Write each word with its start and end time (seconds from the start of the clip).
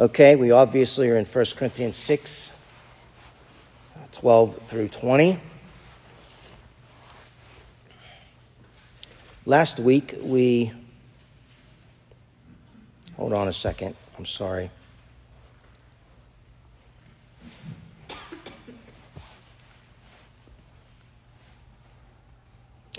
Okay, 0.00 0.34
we 0.34 0.50
obviously 0.50 1.10
are 1.10 1.18
in 1.18 1.26
1 1.26 1.44
Corinthians 1.58 1.94
6, 1.94 2.52
12 4.12 4.56
through 4.56 4.88
20. 4.88 5.38
Last 9.44 9.78
week 9.78 10.14
we. 10.22 10.72
Hold 13.18 13.34
on 13.34 13.46
a 13.46 13.52
second. 13.52 13.94
I'm 14.16 14.24
sorry. 14.24 14.70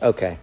Okay. 0.04 0.38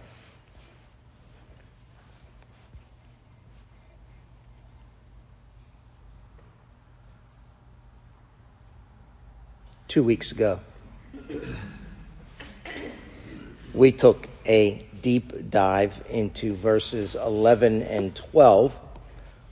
Two 9.89 10.03
weeks 10.03 10.31
ago. 10.31 10.59
We 13.73 13.91
took 13.91 14.29
a 14.45 14.85
deep 15.01 15.49
dive 15.49 16.03
into 16.09 16.53
verses 16.53 17.15
11 17.15 17.81
and 17.81 18.15
12, 18.15 18.79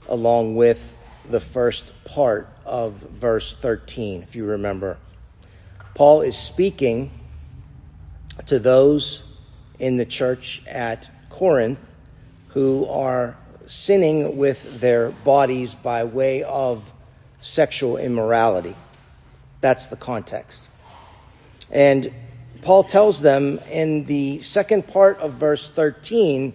along 0.08 0.54
with 0.54 0.96
the 1.28 1.40
first 1.40 1.92
part 2.04 2.48
of 2.64 2.94
verse 2.94 3.54
13, 3.56 4.22
if 4.22 4.36
you 4.36 4.44
remember. 4.44 4.98
Paul 5.94 6.22
is 6.22 6.38
speaking 6.38 7.10
to 8.46 8.60
those 8.60 9.24
in 9.80 9.96
the 9.96 10.06
church 10.06 10.62
at 10.68 11.10
Corinth 11.30 11.96
who 12.48 12.86
are 12.86 13.36
sinning 13.66 14.36
with 14.36 14.80
their 14.80 15.10
bodies 15.10 15.74
by 15.74 16.04
way 16.04 16.44
of 16.44 16.92
sexual 17.40 17.96
immorality. 17.96 18.76
That's 19.60 19.88
the 19.88 19.96
context. 19.96 20.70
And 21.70 22.12
Paul 22.62 22.84
tells 22.84 23.20
them 23.20 23.58
in 23.70 24.04
the 24.04 24.40
second 24.40 24.88
part 24.88 25.18
of 25.20 25.34
verse 25.34 25.70
13 25.70 26.54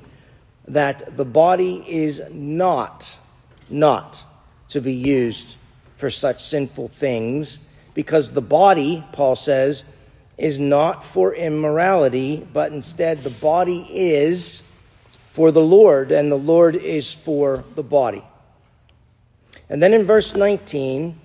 that 0.68 1.18
the 1.18 1.26
body 1.26 1.84
is 1.88 2.22
not, 2.32 3.20
not 3.70 4.26
to 4.70 4.82
be 4.82 4.94
used 4.94 5.58
for 5.96 6.10
such 6.10 6.44
sinful 6.44 6.90
things 6.90 7.60
because 7.94 8.32
the 8.32 8.42
body, 8.42 9.04
Paul 9.12 9.36
says, 9.36 9.84
is 10.38 10.60
not 10.60 11.04
for 11.04 11.36
immorality, 11.36 12.46
but 12.52 12.72
instead 12.72 13.24
the 13.24 13.30
body 13.30 13.86
is 13.90 14.64
for 15.28 15.52
the 15.52 15.62
Lord, 15.62 16.12
and 16.12 16.32
the 16.32 16.38
Lord 16.38 16.76
is 16.76 17.14
for 17.14 17.64
the 17.76 17.84
body. 17.84 18.24
And 19.70 19.82
then 19.82 19.94
in 19.94 20.04
verse 20.04 20.36
19, 20.36 21.20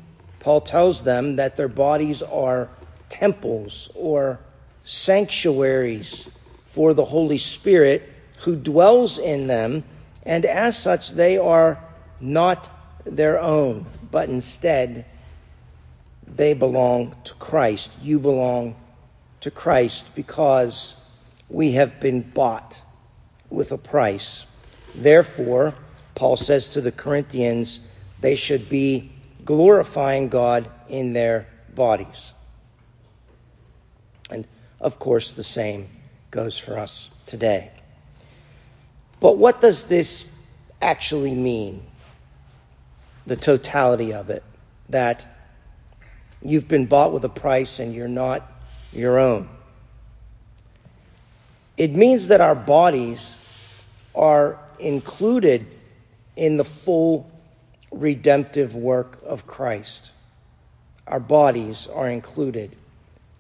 Paul 0.49 0.63
tells 0.63 1.03
them 1.03 1.37
that 1.37 1.57
their 1.57 1.69
bodies 1.69 2.23
are 2.23 2.71
temples 3.11 3.91
or 3.95 4.41
sanctuaries 4.83 6.31
for 6.65 6.95
the 6.95 7.05
Holy 7.05 7.37
Spirit 7.37 8.11
who 8.39 8.57
dwells 8.57 9.19
in 9.19 9.47
them, 9.47 9.85
and 10.23 10.47
as 10.47 10.75
such, 10.79 11.11
they 11.11 11.37
are 11.37 11.79
not 12.19 12.71
their 13.05 13.39
own, 13.39 13.85
but 14.11 14.31
instead, 14.31 15.05
they 16.27 16.55
belong 16.55 17.15
to 17.25 17.35
Christ. 17.35 17.99
You 18.01 18.19
belong 18.19 18.75
to 19.41 19.51
Christ 19.51 20.15
because 20.15 20.97
we 21.51 21.73
have 21.73 22.01
been 22.01 22.23
bought 22.23 22.83
with 23.51 23.71
a 23.71 23.77
price. 23.77 24.47
Therefore, 24.95 25.75
Paul 26.15 26.39
says 26.39 26.71
to 26.71 26.81
the 26.81 26.91
Corinthians, 26.91 27.81
they 28.23 28.35
should 28.35 28.71
be 28.71 29.13
glorifying 29.49 30.29
God 30.29 30.71
in 30.91 31.15
their 31.15 31.47
bodies. 31.75 32.35
And 34.31 34.47
of 34.79 34.99
course, 34.99 35.33
the 35.33 35.43
same 35.43 35.89
goes 36.31 36.59
for 36.59 36.79
us 36.79 37.13
today. 37.25 37.71
But 39.21 39.39
what 39.39 39.63
does 39.63 39.85
this 39.85 40.31
actually 40.83 41.35
mean? 41.35 41.83
The 43.27 43.37
totality 43.37 44.13
of 44.13 44.29
it. 44.29 44.45
That 44.91 45.25
you've 46.43 46.69
been 46.69 46.85
bought 46.85 47.15
with 47.15 47.25
a 47.25 47.31
price 47.31 47.79
and 47.79 47.95
you're 47.95 48.07
not 48.07 48.53
your 48.93 49.19
own. 49.19 49.49
It 51.79 51.95
means 51.95 52.29
that 52.29 52.43
our 52.43 52.55
bodies 52.55 53.39
are 54.15 54.59
included 54.79 55.67
in 56.37 56.59
the 56.59 56.65
full 56.65 57.31
redemptive 57.91 58.75
work 58.75 59.19
of 59.25 59.47
Christ. 59.47 60.13
Our 61.07 61.21
bodies 61.21 61.87
are 61.87 62.09
included 62.09 62.77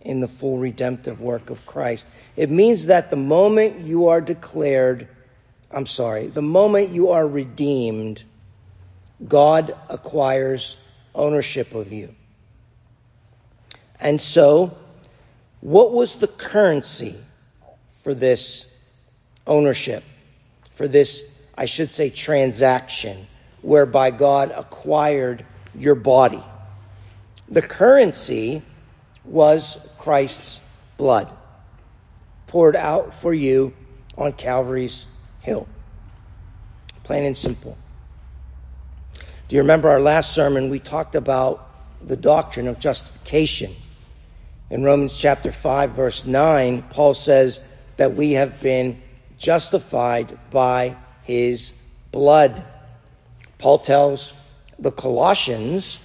in 0.00 0.20
the 0.20 0.28
full 0.28 0.58
redemptive 0.58 1.20
work 1.20 1.50
of 1.50 1.66
Christ. 1.66 2.08
It 2.36 2.50
means 2.50 2.86
that 2.86 3.10
the 3.10 3.16
moment 3.16 3.80
you 3.80 4.08
are 4.08 4.20
declared, 4.20 5.08
I'm 5.70 5.86
sorry, 5.86 6.28
the 6.28 6.42
moment 6.42 6.90
you 6.90 7.10
are 7.10 7.26
redeemed, 7.26 8.24
God 9.26 9.76
acquires 9.90 10.78
ownership 11.14 11.74
of 11.74 11.92
you. 11.92 12.14
And 14.00 14.20
so, 14.20 14.76
what 15.60 15.92
was 15.92 16.16
the 16.16 16.28
currency 16.28 17.18
for 17.90 18.14
this 18.14 18.70
ownership, 19.46 20.04
for 20.70 20.86
this, 20.86 21.24
I 21.56 21.64
should 21.64 21.92
say, 21.92 22.10
transaction? 22.10 23.26
Whereby 23.68 24.10
God 24.10 24.50
acquired 24.56 25.44
your 25.74 25.94
body. 25.94 26.42
The 27.50 27.60
currency 27.60 28.62
was 29.26 29.78
Christ's 29.98 30.62
blood 30.96 31.28
poured 32.46 32.76
out 32.76 33.12
for 33.12 33.34
you 33.34 33.74
on 34.16 34.32
Calvary's 34.32 35.06
hill. 35.40 35.68
Plain 37.04 37.24
and 37.24 37.36
simple. 37.36 37.76
Do 39.48 39.56
you 39.56 39.60
remember 39.60 39.90
our 39.90 40.00
last 40.00 40.32
sermon? 40.34 40.70
We 40.70 40.78
talked 40.78 41.14
about 41.14 41.70
the 42.00 42.16
doctrine 42.16 42.68
of 42.68 42.78
justification. 42.78 43.72
In 44.70 44.82
Romans 44.82 45.18
chapter 45.20 45.52
5, 45.52 45.90
verse 45.90 46.24
9, 46.24 46.84
Paul 46.88 47.12
says 47.12 47.60
that 47.98 48.14
we 48.14 48.32
have 48.32 48.62
been 48.62 49.02
justified 49.36 50.38
by 50.50 50.96
his 51.22 51.74
blood. 52.12 52.64
Paul 53.58 53.78
tells 53.78 54.34
the 54.78 54.92
Colossians 54.92 56.00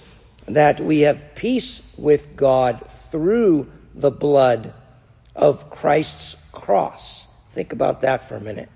that 0.46 0.80
we 0.80 1.00
have 1.00 1.34
peace 1.34 1.82
with 1.96 2.36
God 2.36 2.86
through 2.86 3.70
the 3.94 4.10
blood 4.10 4.74
of 5.34 5.70
Christ's 5.70 6.36
cross. 6.52 7.28
Think 7.52 7.72
about 7.72 8.00
that 8.00 8.28
for 8.28 8.36
a 8.36 8.40
minute. 8.40 8.68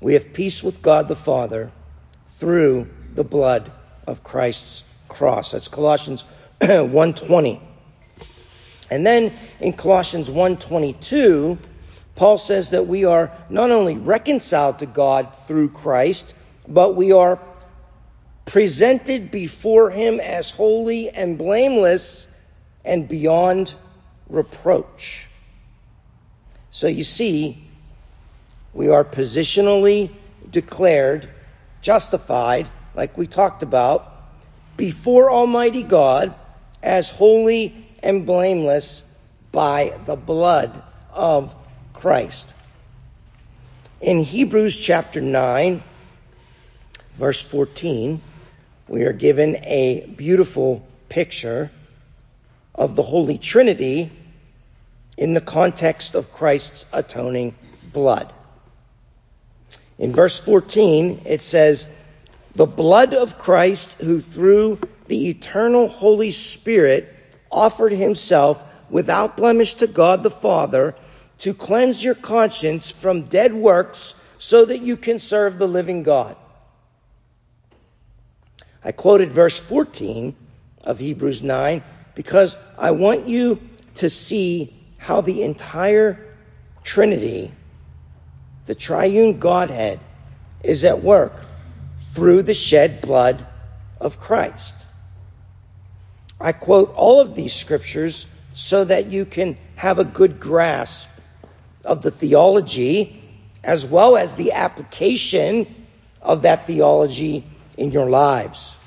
We 0.00 0.14
have 0.14 0.32
peace 0.32 0.62
with 0.62 0.82
God 0.82 1.08
the 1.08 1.16
Father 1.16 1.70
through 2.26 2.88
the 3.14 3.24
blood 3.24 3.70
of 4.06 4.24
Christ's 4.24 4.84
cross. 5.08 5.52
That's 5.52 5.68
Colossians 5.68 6.24
1:20. 6.60 7.60
And 8.90 9.06
then 9.06 9.32
in 9.60 9.72
Colossians 9.72 10.30
1:22, 10.30 11.58
Paul 12.14 12.38
says 12.38 12.70
that 12.70 12.86
we 12.86 13.04
are 13.04 13.32
not 13.48 13.70
only 13.70 13.96
reconciled 13.96 14.78
to 14.80 14.86
God 14.86 15.34
through 15.34 15.70
Christ, 15.70 16.34
but 16.72 16.96
we 16.96 17.12
are 17.12 17.38
presented 18.46 19.30
before 19.30 19.90
him 19.90 20.18
as 20.20 20.50
holy 20.50 21.10
and 21.10 21.36
blameless 21.36 22.26
and 22.84 23.06
beyond 23.06 23.74
reproach. 24.28 25.28
So 26.70 26.86
you 26.86 27.04
see, 27.04 27.62
we 28.72 28.88
are 28.88 29.04
positionally 29.04 30.10
declared 30.50 31.28
justified, 31.82 32.68
like 32.94 33.18
we 33.18 33.26
talked 33.26 33.62
about, 33.62 34.08
before 34.76 35.30
Almighty 35.30 35.82
God 35.82 36.34
as 36.82 37.10
holy 37.10 37.86
and 38.02 38.24
blameless 38.24 39.04
by 39.50 39.98
the 40.06 40.16
blood 40.16 40.82
of 41.12 41.54
Christ. 41.92 42.54
In 44.00 44.20
Hebrews 44.20 44.78
chapter 44.78 45.20
9, 45.20 45.82
verse 47.14 47.42
14, 47.42 48.20
we 48.88 49.04
are 49.04 49.12
given 49.12 49.56
a 49.64 50.06
beautiful 50.16 50.86
picture 51.08 51.70
of 52.74 52.96
the 52.96 53.02
Holy 53.02 53.38
Trinity 53.38 54.10
in 55.18 55.34
the 55.34 55.40
context 55.40 56.14
of 56.14 56.32
Christ's 56.32 56.86
atoning 56.92 57.54
blood. 57.92 58.32
In 59.98 60.10
verse 60.10 60.40
14, 60.40 61.22
it 61.26 61.42
says, 61.42 61.86
The 62.54 62.66
blood 62.66 63.14
of 63.14 63.38
Christ, 63.38 63.92
who 64.00 64.20
through 64.20 64.80
the 65.06 65.28
eternal 65.28 65.88
Holy 65.88 66.30
Spirit 66.30 67.14
offered 67.50 67.92
himself 67.92 68.64
without 68.88 69.36
blemish 69.36 69.74
to 69.76 69.86
God 69.86 70.22
the 70.22 70.30
Father 70.30 70.94
to 71.38 71.54
cleanse 71.54 72.04
your 72.04 72.14
conscience 72.14 72.90
from 72.90 73.22
dead 73.22 73.52
works 73.52 74.14
so 74.38 74.64
that 74.64 74.80
you 74.80 74.96
can 74.96 75.18
serve 75.18 75.58
the 75.58 75.68
living 75.68 76.02
God. 76.02 76.36
I 78.84 78.92
quoted 78.92 79.32
verse 79.32 79.60
14 79.60 80.34
of 80.84 80.98
Hebrews 80.98 81.42
9 81.42 81.82
because 82.14 82.56
I 82.76 82.90
want 82.90 83.28
you 83.28 83.60
to 83.94 84.10
see 84.10 84.74
how 84.98 85.20
the 85.20 85.42
entire 85.42 86.18
Trinity, 86.82 87.52
the 88.66 88.74
triune 88.74 89.38
Godhead, 89.38 90.00
is 90.64 90.84
at 90.84 91.02
work 91.02 91.44
through 91.96 92.42
the 92.42 92.54
shed 92.54 93.00
blood 93.00 93.46
of 94.00 94.18
Christ. 94.18 94.88
I 96.40 96.52
quote 96.52 96.92
all 96.96 97.20
of 97.20 97.36
these 97.36 97.54
scriptures 97.54 98.26
so 98.54 98.84
that 98.84 99.06
you 99.06 99.24
can 99.24 99.56
have 99.76 99.98
a 99.98 100.04
good 100.04 100.40
grasp 100.40 101.08
of 101.84 102.02
the 102.02 102.10
theology 102.10 103.18
as 103.64 103.86
well 103.86 104.16
as 104.16 104.34
the 104.34 104.52
application 104.52 105.86
of 106.20 106.42
that 106.42 106.66
theology 106.66 107.44
in 107.76 107.90
your 107.90 108.08
lives. 108.08 108.78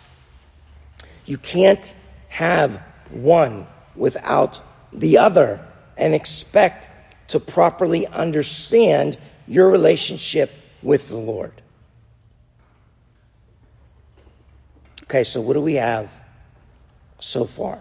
You 1.25 1.37
can't 1.37 1.95
have 2.29 2.81
one 3.09 3.67
without 3.95 4.61
the 4.91 5.17
other 5.17 5.65
and 5.97 6.13
expect 6.13 6.89
to 7.29 7.39
properly 7.39 8.05
understand 8.07 9.17
your 9.47 9.69
relationship 9.69 10.51
with 10.83 11.09
the 11.09 11.17
Lord. 11.17 11.61
Okay, 15.03 15.23
so 15.23 15.41
what 15.41 15.53
do 15.53 15.61
we 15.61 15.75
have 15.75 16.11
so 17.19 17.45
far? 17.45 17.79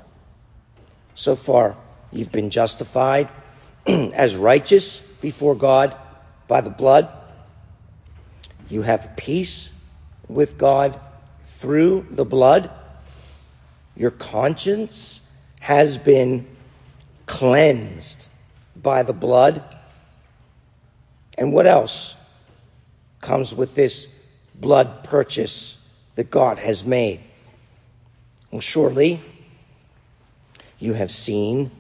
So 1.14 1.34
far, 1.36 1.76
you've 2.12 2.32
been 2.32 2.50
justified 2.50 3.28
as 3.86 4.36
righteous 4.36 5.00
before 5.20 5.54
God 5.54 5.96
by 6.48 6.60
the 6.60 6.70
blood. 6.70 7.14
You 8.68 8.82
have 8.82 9.14
peace 9.16 9.73
with 10.28 10.58
God 10.58 10.98
through 11.44 12.06
the 12.10 12.24
blood. 12.24 12.70
Your 13.96 14.10
conscience 14.10 15.20
has 15.60 15.98
been 15.98 16.46
cleansed 17.26 18.28
by 18.76 19.02
the 19.02 19.12
blood. 19.12 19.62
And 21.38 21.52
what 21.52 21.66
else 21.66 22.16
comes 23.20 23.54
with 23.54 23.74
this 23.74 24.08
blood 24.54 25.04
purchase 25.04 25.78
that 26.16 26.30
God 26.30 26.58
has 26.58 26.84
made? 26.84 27.22
Well, 28.50 28.60
surely 28.60 29.20
you 30.78 30.92
have 30.92 31.10
seen 31.10 31.70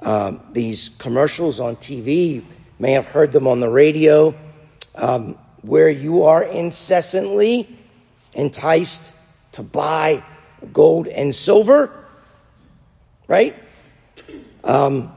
um, 0.00 0.40
these 0.52 0.90
commercials 0.90 1.60
on 1.60 1.76
TV, 1.76 2.42
may 2.78 2.92
have 2.92 3.06
heard 3.06 3.32
them 3.32 3.46
on 3.46 3.60
the 3.60 3.68
radio, 3.68 4.34
um, 4.94 5.36
where 5.62 5.88
you 5.88 6.24
are 6.24 6.44
incessantly 6.44 7.78
enticed 8.34 9.14
to 9.52 9.62
buy 9.62 10.24
gold 10.72 11.06
and 11.08 11.34
silver, 11.34 11.90
right? 13.28 13.56
Um, 14.62 15.12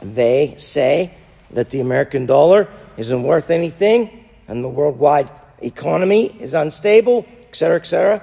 they 0.00 0.54
say 0.58 1.14
that 1.50 1.70
the 1.70 1.80
American 1.80 2.26
dollar 2.26 2.68
isn't 2.96 3.22
worth 3.22 3.50
anything 3.50 4.24
and 4.48 4.62
the 4.62 4.68
worldwide 4.68 5.30
economy 5.60 6.26
is 6.40 6.54
unstable, 6.54 7.26
etc., 7.42 7.52
cetera, 7.52 7.76
et 7.76 7.86
cetera. 7.86 8.22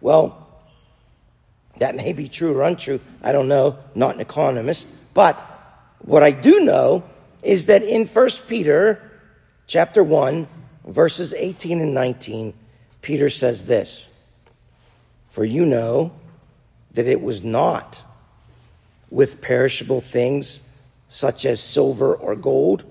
Well, 0.00 0.40
that 1.78 1.96
may 1.96 2.12
be 2.12 2.28
true 2.28 2.56
or 2.56 2.62
untrue. 2.62 3.00
I 3.22 3.32
don't 3.32 3.48
know. 3.48 3.78
Not 3.94 4.14
an 4.14 4.20
economist. 4.20 4.88
But 5.14 5.40
what 6.00 6.22
I 6.22 6.30
do 6.30 6.60
know 6.60 7.04
is 7.42 7.66
that 7.66 7.82
in 7.82 8.06
1 8.06 8.28
Peter 8.48 9.10
chapter 9.66 10.04
1, 10.04 10.46
verses 10.86 11.32
18 11.34 11.80
and 11.80 11.94
19, 11.94 12.54
Peter 13.02 13.28
says 13.28 13.66
this 13.66 14.10
For 15.28 15.44
you 15.44 15.64
know 15.64 16.12
that 16.92 17.06
it 17.06 17.20
was 17.22 17.42
not 17.42 18.04
with 19.10 19.40
perishable 19.40 20.00
things 20.00 20.62
such 21.08 21.44
as 21.44 21.60
silver 21.60 22.14
or 22.14 22.36
gold 22.36 22.84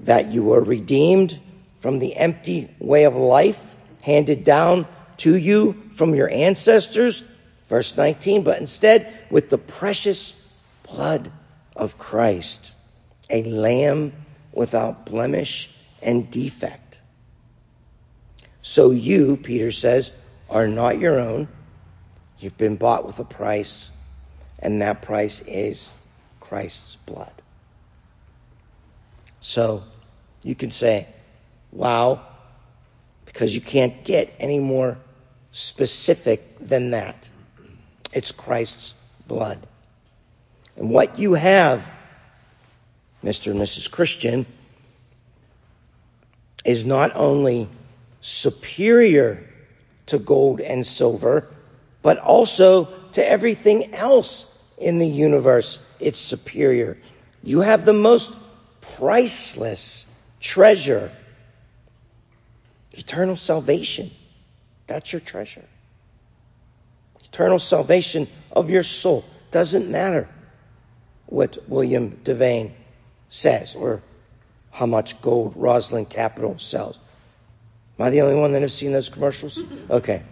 that 0.00 0.32
you 0.32 0.44
were 0.44 0.62
redeemed 0.62 1.40
from 1.78 1.98
the 1.98 2.16
empty 2.16 2.68
way 2.78 3.04
of 3.04 3.14
life 3.14 3.76
handed 4.02 4.44
down 4.44 4.86
to 5.18 5.36
you 5.36 5.74
from 5.90 6.14
your 6.14 6.30
ancestors. 6.30 7.22
Verse 7.68 7.96
19, 7.96 8.42
but 8.42 8.58
instead 8.58 9.12
with 9.30 9.50
the 9.50 9.58
precious 9.58 10.36
blood 10.84 11.30
of 11.76 11.98
Christ, 11.98 12.74
a 13.28 13.42
lamb 13.44 14.12
without 14.52 15.04
blemish 15.04 15.70
and 16.02 16.30
defect. 16.30 16.87
So 18.68 18.90
you, 18.90 19.38
Peter 19.38 19.72
says, 19.72 20.12
are 20.50 20.68
not 20.68 20.98
your 20.98 21.18
own. 21.18 21.48
You've 22.38 22.58
been 22.58 22.76
bought 22.76 23.06
with 23.06 23.18
a 23.18 23.24
price, 23.24 23.92
and 24.58 24.82
that 24.82 25.00
price 25.00 25.40
is 25.46 25.90
Christ's 26.38 26.96
blood. 26.96 27.32
So 29.40 29.84
you 30.42 30.54
can 30.54 30.70
say, 30.70 31.06
wow, 31.72 32.20
because 33.24 33.54
you 33.54 33.62
can't 33.62 34.04
get 34.04 34.34
any 34.38 34.58
more 34.58 34.98
specific 35.50 36.58
than 36.58 36.90
that. 36.90 37.30
It's 38.12 38.32
Christ's 38.32 38.94
blood. 39.26 39.66
And 40.76 40.90
what 40.90 41.18
you 41.18 41.32
have, 41.32 41.90
Mr. 43.24 43.50
and 43.50 43.58
Mrs. 43.58 43.90
Christian, 43.90 44.44
is 46.66 46.84
not 46.84 47.16
only 47.16 47.70
superior 48.20 49.44
to 50.06 50.18
gold 50.18 50.60
and 50.60 50.86
silver, 50.86 51.48
but 52.02 52.18
also 52.18 52.86
to 53.12 53.28
everything 53.28 53.94
else 53.94 54.46
in 54.76 54.98
the 54.98 55.06
universe. 55.06 55.82
It's 56.00 56.18
superior. 56.18 56.98
You 57.42 57.60
have 57.60 57.84
the 57.84 57.92
most 57.92 58.38
priceless 58.80 60.06
treasure 60.40 61.12
eternal 62.98 63.36
salvation. 63.36 64.10
That's 64.86 65.12
your 65.12 65.20
treasure. 65.20 65.64
Eternal 67.24 67.58
salvation 67.58 68.26
of 68.52 68.70
your 68.70 68.82
soul. 68.82 69.24
Doesn't 69.50 69.88
matter 69.88 70.28
what 71.26 71.58
William 71.68 72.18
Devane 72.24 72.72
says 73.28 73.74
or 73.74 74.02
how 74.72 74.86
much 74.86 75.20
gold 75.22 75.54
Rosland 75.54 76.08
Capital 76.08 76.58
sells. 76.58 76.98
Am 77.98 78.06
I 78.06 78.10
the 78.10 78.20
only 78.20 78.38
one 78.38 78.52
that 78.52 78.62
has 78.62 78.74
seen 78.74 78.92
those 78.92 79.08
commercials? 79.08 79.62
Okay. 79.90 80.22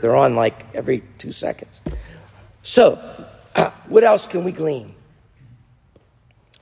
They're 0.00 0.14
on 0.14 0.36
like 0.36 0.66
every 0.74 1.02
two 1.18 1.32
seconds. 1.32 1.82
So, 2.62 2.96
what 3.88 4.04
else 4.04 4.26
can 4.26 4.44
we 4.44 4.52
glean 4.52 4.94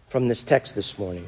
from 0.06 0.28
this 0.28 0.45
text 0.45 0.75
this 0.75 0.99
morning? 0.99 1.26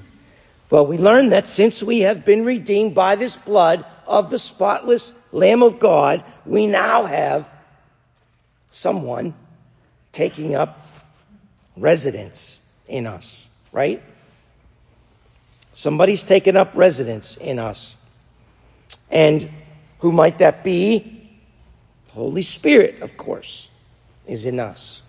Well, 0.71 0.87
we 0.87 0.99
learn 0.99 1.29
that 1.29 1.47
since 1.47 1.83
we 1.83 2.01
have 2.01 2.25
been 2.25 2.45
redeemed 2.45 2.95
by 2.95 3.17
this 3.17 3.37
blood 3.37 3.85
of 4.07 4.31
the 4.31 4.39
spotless 4.39 5.13
Lamb 5.33 5.63
of 5.63 5.79
God, 5.79 6.25
we 6.47 6.67
now 6.67 7.05
have 7.05 7.53
someone 8.71 9.35
taking 10.13 10.55
up 10.55 10.81
residence 11.77 12.61
in 12.89 13.07
us, 13.07 13.51
right? 13.73 14.03
Somebody's 15.73 16.25
taken 16.25 16.57
up 16.57 16.71
residence 16.75 17.37
in 17.37 17.59
us. 17.59 17.97
And 19.11 19.51
who 19.99 20.13
might 20.13 20.39
that 20.39 20.65
be? 20.65 21.39
The 22.07 22.13
Holy 22.13 22.43
Spirit, 22.43 23.03
of 23.03 23.17
course, 23.17 23.69
is 24.27 24.47
in 24.47 24.61
us. 24.61 25.03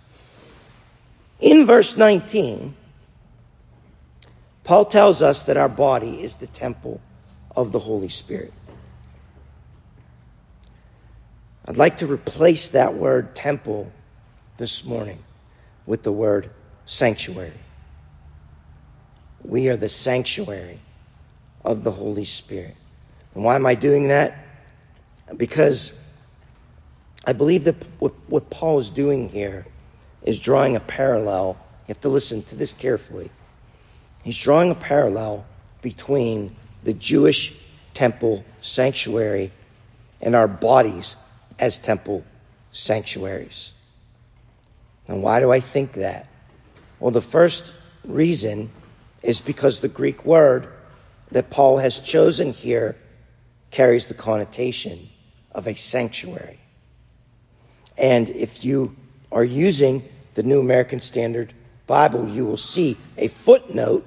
In 1.40 1.66
verse 1.66 1.96
19, 1.96 2.74
Paul 4.64 4.84
tells 4.84 5.22
us 5.22 5.42
that 5.44 5.56
our 5.56 5.68
body 5.68 6.22
is 6.22 6.36
the 6.36 6.46
temple 6.46 7.00
of 7.54 7.72
the 7.72 7.78
Holy 7.78 8.08
Spirit. 8.08 8.52
I'd 11.68 11.76
like 11.76 11.98
to 11.98 12.06
replace 12.06 12.68
that 12.70 12.94
word 12.94 13.34
temple 13.34 13.92
this 14.56 14.84
morning 14.84 15.18
with 15.84 16.02
the 16.04 16.12
word 16.12 16.50
sanctuary. 16.84 17.52
We 19.44 19.68
are 19.68 19.76
the 19.76 19.88
sanctuary 19.88 20.80
of 21.64 21.84
the 21.84 21.92
Holy 21.92 22.24
Spirit. 22.24 22.76
And 23.36 23.44
why 23.44 23.54
am 23.54 23.66
I 23.66 23.74
doing 23.74 24.08
that? 24.08 24.34
Because 25.36 25.92
I 27.26 27.34
believe 27.34 27.64
that 27.64 27.76
what, 27.98 28.48
Paul 28.48 28.78
is 28.78 28.88
doing 28.88 29.28
here 29.28 29.66
is 30.22 30.40
drawing 30.40 30.74
a 30.74 30.80
parallel. 30.80 31.58
You 31.80 31.88
have 31.88 32.00
to 32.00 32.08
listen 32.08 32.42
to 32.44 32.56
this 32.56 32.72
carefully. 32.72 33.30
He's 34.24 34.42
drawing 34.42 34.70
a 34.70 34.74
parallel 34.74 35.44
between 35.82 36.56
the 36.82 36.94
Jewish 36.94 37.54
temple 37.92 38.42
sanctuary 38.62 39.52
and 40.22 40.34
our 40.34 40.48
bodies 40.48 41.18
as 41.58 41.76
temple 41.76 42.24
sanctuaries. 42.72 43.74
And 45.08 45.22
why 45.22 45.40
do 45.40 45.52
I 45.52 45.60
think 45.60 45.92
that? 45.92 46.26
Well, 47.00 47.10
the 47.10 47.20
first 47.20 47.74
reason 48.02 48.70
is 49.22 49.42
because 49.42 49.80
the 49.80 49.88
Greek 49.88 50.24
word 50.24 50.68
that 51.32 51.50
Paul 51.50 51.76
has 51.78 52.00
chosen 52.00 52.54
here 52.54 52.96
carries 53.76 54.06
the 54.06 54.14
connotation 54.14 55.06
of 55.52 55.66
a 55.66 55.74
sanctuary. 55.74 56.58
And 57.98 58.30
if 58.30 58.64
you 58.64 58.96
are 59.30 59.44
using 59.44 60.02
the 60.32 60.42
New 60.42 60.60
American 60.60 60.98
Standard 60.98 61.52
Bible, 61.86 62.26
you 62.26 62.46
will 62.46 62.56
see 62.56 62.96
a 63.18 63.28
footnote 63.28 64.06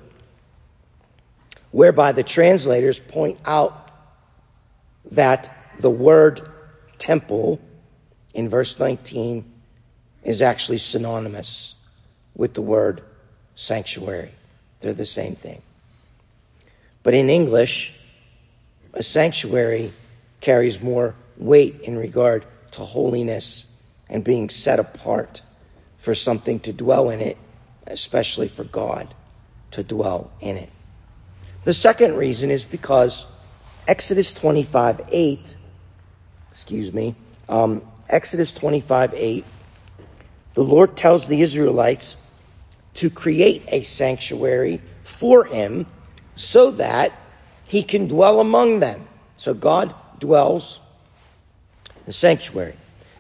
whereby 1.69 2.13
the 2.13 2.23
translators 2.23 2.97
point 2.97 3.37
out 3.45 3.91
that 5.11 5.55
the 5.79 5.91
word 5.91 6.49
temple 6.97 7.61
in 8.33 8.49
verse 8.49 8.79
19 8.79 9.45
is 10.23 10.41
actually 10.41 10.79
synonymous 10.79 11.75
with 12.33 12.55
the 12.55 12.63
word 12.63 13.03
sanctuary. 13.53 14.31
They're 14.79 14.93
the 14.93 15.05
same 15.05 15.35
thing. 15.35 15.61
But 17.03 17.13
in 17.13 17.29
English, 17.29 17.98
a 18.93 19.03
sanctuary 19.03 19.91
carries 20.41 20.81
more 20.81 21.15
weight 21.37 21.81
in 21.81 21.97
regard 21.97 22.45
to 22.71 22.81
holiness 22.81 23.67
and 24.09 24.23
being 24.23 24.49
set 24.49 24.79
apart 24.79 25.41
for 25.97 26.15
something 26.15 26.59
to 26.61 26.73
dwell 26.73 27.09
in 27.09 27.19
it, 27.19 27.37
especially 27.87 28.47
for 28.47 28.63
God 28.63 29.13
to 29.71 29.83
dwell 29.83 30.31
in 30.39 30.57
it. 30.57 30.69
The 31.63 31.73
second 31.73 32.15
reason 32.15 32.51
is 32.51 32.65
because 32.65 33.27
Exodus 33.87 34.33
25 34.33 35.01
8, 35.11 35.57
excuse 36.51 36.93
me, 36.93 37.15
um, 37.47 37.81
Exodus 38.07 38.53
25 38.53 39.13
8, 39.13 39.45
the 40.53 40.63
Lord 40.63 40.95
tells 40.97 41.27
the 41.27 41.41
Israelites 41.41 42.17
to 42.95 43.09
create 43.09 43.63
a 43.67 43.83
sanctuary 43.83 44.81
for 45.03 45.45
him 45.45 45.85
so 46.35 46.71
that 46.71 47.13
he 47.69 47.83
can 47.83 48.07
dwell 48.07 48.39
among 48.39 48.79
them. 48.79 49.07
So 49.37 49.53
God 49.53 49.93
dwells 50.17 50.79
in 51.97 52.05
the 52.07 52.13
sanctuary. 52.13 52.73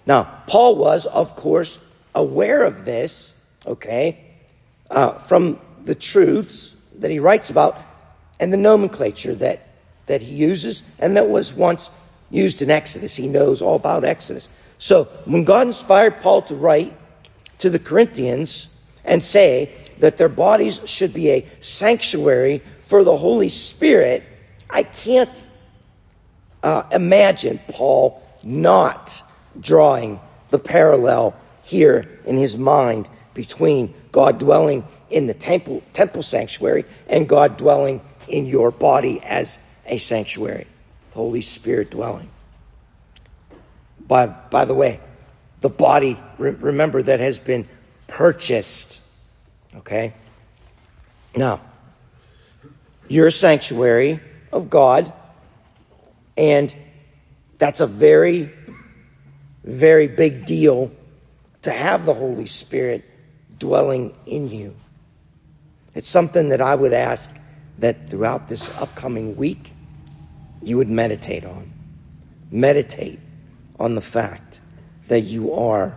Now, 0.07 0.41
Paul 0.47 0.75
was, 0.75 1.05
of 1.05 1.35
course, 1.35 1.79
aware 2.15 2.65
of 2.65 2.83
this, 2.83 3.35
okay, 3.67 4.17
uh, 4.89 5.11
from 5.11 5.59
the 5.83 5.93
truths 5.93 6.75
that 6.97 7.11
he 7.11 7.19
writes 7.19 7.51
about 7.51 7.77
and 8.39 8.51
the 8.51 8.57
nomenclature 8.57 9.35
that, 9.35 9.67
that 10.07 10.23
he 10.23 10.33
uses 10.33 10.81
and 10.97 11.15
that 11.15 11.29
was 11.29 11.53
once 11.53 11.91
used 12.31 12.63
in 12.63 12.71
Exodus. 12.71 13.15
He 13.15 13.27
knows 13.27 13.61
all 13.61 13.75
about 13.75 14.03
Exodus. 14.03 14.49
So 14.79 15.03
when 15.25 15.43
God 15.43 15.67
inspired 15.67 16.21
Paul 16.21 16.41
to 16.43 16.55
write 16.55 16.97
to 17.59 17.69
the 17.69 17.77
Corinthians 17.77 18.69
and 19.05 19.23
say 19.23 19.71
that 19.99 20.17
their 20.17 20.27
bodies 20.27 20.81
should 20.89 21.13
be 21.13 21.29
a 21.29 21.45
sanctuary 21.59 22.63
for 22.81 23.03
the 23.03 23.17
Holy 23.17 23.49
Spirit, 23.49 24.23
I 24.69 24.83
can't 24.83 25.45
uh, 26.63 26.83
imagine 26.91 27.59
Paul 27.67 28.21
not 28.43 29.23
drawing 29.59 30.19
the 30.49 30.59
parallel 30.59 31.35
here 31.63 32.03
in 32.25 32.37
his 32.37 32.57
mind 32.57 33.09
between 33.33 33.93
God 34.11 34.39
dwelling 34.39 34.85
in 35.09 35.27
the 35.27 35.33
temple, 35.33 35.83
temple 35.93 36.23
sanctuary 36.23 36.85
and 37.07 37.27
God 37.27 37.57
dwelling 37.57 38.01
in 38.27 38.45
your 38.45 38.71
body 38.71 39.21
as 39.23 39.61
a 39.85 39.97
sanctuary, 39.97 40.67
the 41.11 41.15
Holy 41.15 41.41
Spirit 41.41 41.91
dwelling. 41.91 42.29
By, 44.07 44.27
by 44.27 44.65
the 44.65 44.73
way, 44.73 44.99
the 45.61 45.69
body, 45.69 46.19
remember, 46.37 47.01
that 47.03 47.19
has 47.19 47.39
been 47.39 47.67
purchased. 48.07 49.01
Okay? 49.75 50.13
Now, 51.35 51.61
you're 53.07 53.29
sanctuary 53.29 54.19
of 54.51 54.69
God, 54.69 55.11
and 56.37 56.73
that's 57.57 57.81
a 57.81 57.87
very, 57.87 58.51
very 59.63 60.07
big 60.07 60.45
deal 60.45 60.91
to 61.63 61.71
have 61.71 62.05
the 62.05 62.13
Holy 62.13 62.45
Spirit 62.45 63.03
dwelling 63.57 64.15
in 64.25 64.49
you. 64.49 64.75
It's 65.93 66.07
something 66.07 66.49
that 66.49 66.61
I 66.61 66.75
would 66.75 66.93
ask 66.93 67.33
that 67.79 68.09
throughout 68.09 68.47
this 68.47 68.69
upcoming 68.79 69.35
week, 69.35 69.73
you 70.61 70.77
would 70.77 70.89
meditate 70.89 71.45
on. 71.45 71.71
Meditate 72.51 73.19
on 73.79 73.95
the 73.95 74.01
fact 74.01 74.61
that 75.07 75.21
you 75.21 75.53
are 75.53 75.95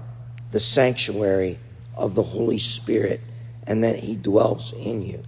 the 0.50 0.60
sanctuary 0.60 1.58
of 1.96 2.14
the 2.14 2.22
Holy 2.22 2.58
Spirit 2.58 3.20
and 3.66 3.84
that 3.84 3.96
He 4.00 4.16
dwells 4.16 4.72
in 4.72 5.02
you. 5.02 5.22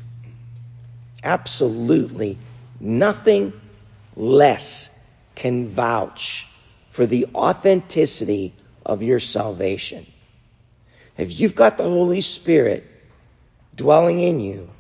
Absolutely 1.23 2.39
nothing 2.81 3.53
less 4.17 4.91
can 5.35 5.67
vouch 5.69 6.49
for 6.91 7.07
the 7.07 7.27
authenticity 7.35 8.55
of 8.87 9.03
your 9.03 9.19
salvation. 9.19 10.07
If 11.17 11.39
you've 11.41 11.55
got 11.55 11.77
the 11.79 11.85
Holy 11.85 12.21
Spirit 12.21 12.85
dwelling 13.75 14.21
in 14.21 14.41
you, 14.41 14.71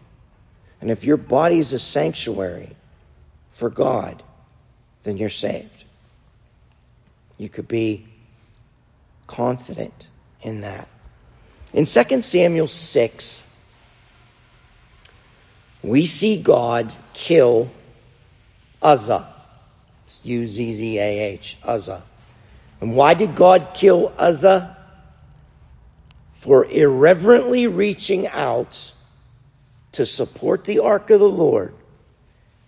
and 0.80 0.90
if 0.90 1.04
your 1.04 1.16
body 1.16 1.58
is 1.58 1.72
a 1.72 1.78
sanctuary 1.78 2.76
for 3.50 3.70
God, 3.70 4.22
then 5.04 5.16
you're 5.16 5.28
saved. 5.28 5.84
You 7.38 7.48
could 7.48 7.68
be 7.68 8.06
confident 9.26 10.08
in 10.42 10.60
that. 10.60 10.88
In 11.72 11.84
2 11.84 12.20
Samuel 12.20 12.68
6, 12.68 13.46
we 15.82 16.04
see 16.06 16.40
God 16.40 16.92
kill 17.12 17.70
Uzzah. 18.84 19.34
U 20.22 20.46
Z 20.46 20.72
Z 20.72 20.98
A 20.98 21.18
H, 21.20 21.56
Uzzah. 21.64 22.02
And 22.80 22.94
why 22.94 23.14
did 23.14 23.34
God 23.34 23.68
kill 23.74 24.12
Uzzah? 24.18 24.76
For 26.32 26.66
irreverently 26.66 27.66
reaching 27.66 28.26
out 28.28 28.92
to 29.92 30.04
support 30.04 30.64
the 30.64 30.80
ark 30.80 31.08
of 31.08 31.20
the 31.20 31.28
Lord 31.28 31.74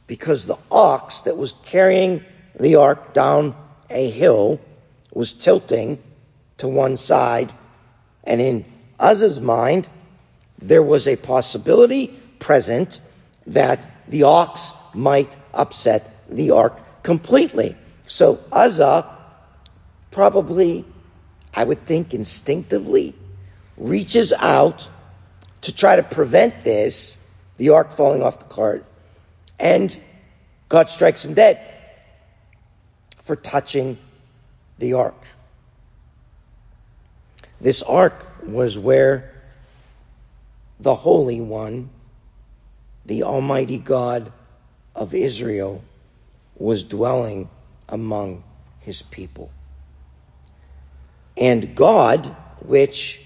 because 0.06 0.46
the 0.46 0.58
ox 0.70 1.20
that 1.23 1.37
was 1.37 1.52
carrying 1.64 2.25
the 2.58 2.76
ark 2.76 3.12
down 3.12 3.54
a 3.90 4.08
hill 4.11 4.61
was 5.12 5.32
tilting 5.32 6.02
to 6.58 6.68
one 6.68 6.96
side. 6.96 7.52
And 8.25 8.40
in 8.40 8.64
Uzzah's 8.99 9.40
mind, 9.40 9.88
there 10.58 10.82
was 10.82 11.06
a 11.06 11.16
possibility 11.16 12.08
present 12.38 13.00
that 13.46 13.87
the 14.08 14.23
ox 14.23 14.73
might 14.96 15.36
upset 15.54 16.26
the 16.28 16.50
ark 16.50 17.02
completely. 17.02 17.76
So 18.06 18.40
Uzzah 18.50 19.06
probably, 20.10 20.84
I 21.54 21.64
would 21.64 21.86
think 21.86 22.14
instinctively, 22.14 23.14
reaches 23.76 24.32
out 24.32 24.88
to 25.60 25.74
try 25.74 25.96
to 25.96 26.02
prevent 26.02 26.62
this, 26.62 27.18
the 27.58 27.70
ark 27.70 27.92
falling 27.92 28.22
off 28.22 28.38
the 28.38 28.46
cart, 28.46 28.84
and 29.58 29.98
God 30.68 30.88
strikes 30.88 31.24
him 31.24 31.34
dead 31.34 31.60
for 33.18 33.36
touching 33.36 33.98
the 34.78 34.94
ark. 34.94 35.22
This 37.60 37.82
ark 37.82 38.26
was 38.46 38.78
where 38.78 39.32
the 40.78 40.94
Holy 40.94 41.40
One, 41.40 41.90
the 43.04 43.22
Almighty 43.22 43.78
God 43.78 44.32
of 44.96 45.14
Israel, 45.14 45.84
was 46.56 46.82
dwelling 46.82 47.48
among 47.88 48.42
his 48.80 49.02
people. 49.02 49.50
And 51.36 51.76
God, 51.76 52.34
which, 52.60 53.20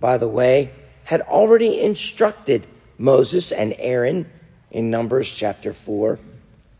by 0.00 0.18
the 0.18 0.28
way, 0.28 0.72
had 1.04 1.22
already 1.22 1.80
instructed 1.80 2.66
Moses 2.98 3.52
and 3.52 3.74
Aaron 3.78 4.30
in 4.70 4.90
Numbers 4.90 5.32
chapter 5.32 5.72
4 5.72 6.18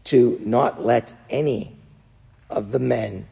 to 0.05 0.41
not 0.45 0.85
let 0.85 1.13
any 1.31 1.77
of 2.49 2.73
the 2.73 2.79
men 2.79 3.27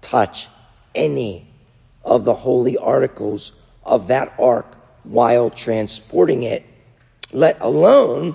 touch 0.00 0.48
any 0.94 1.46
of 2.04 2.24
the 2.24 2.34
holy 2.34 2.76
articles 2.76 3.52
of 3.84 4.08
that 4.08 4.32
ark 4.38 4.76
while 5.04 5.50
transporting 5.50 6.42
it, 6.42 6.64
let 7.32 7.60
alone 7.60 8.34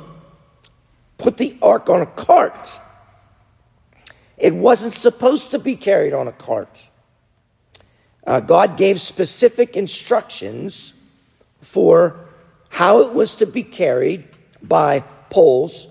put 1.18 1.38
the 1.38 1.58
ark 1.62 1.90
on 1.90 2.02
a 2.02 2.06
cart. 2.06 2.80
It 4.38 4.54
wasn't 4.54 4.94
supposed 4.94 5.52
to 5.52 5.60
be 5.60 5.76
carried 5.76 6.14
on 6.14 6.28
a 6.28 6.32
cart. 6.32 6.90
Uh, 8.26 8.40
God 8.40 8.78
gave 8.78 9.00
specific 9.00 9.76
instructions 9.76 10.94
for 11.62 12.20
how 12.70 13.00
it 13.02 13.14
was 13.14 13.36
to 13.36 13.46
be 13.46 13.64
carried 13.64 14.28
by 14.62 15.02
poles, 15.30 15.88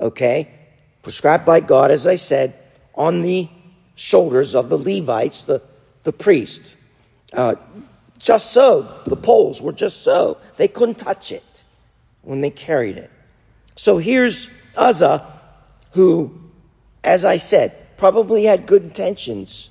okay, 0.00 0.50
prescribed 1.02 1.44
by 1.44 1.60
God, 1.60 1.90
as 1.90 2.06
I 2.06 2.16
said, 2.16 2.54
on 2.94 3.22
the 3.22 3.48
shoulders 3.94 4.54
of 4.54 4.68
the 4.68 4.78
Levites, 4.78 5.44
the, 5.44 5.62
the 6.02 6.12
priests. 6.12 6.76
Uh, 7.32 7.54
just 8.18 8.52
so, 8.52 8.82
the 9.04 9.16
poles 9.16 9.60
were 9.60 9.72
just 9.72 10.02
so. 10.02 10.38
They 10.56 10.68
couldn't 10.68 10.96
touch 10.96 11.30
it 11.32 11.64
when 12.22 12.40
they 12.40 12.50
carried 12.50 12.96
it. 12.96 13.10
So 13.76 13.98
here's 13.98 14.48
Uzzah, 14.76 15.26
who, 15.92 16.40
as 17.04 17.24
I 17.24 17.36
said, 17.36 17.96
probably 17.96 18.44
had 18.44 18.66
good 18.66 18.82
intentions 18.82 19.70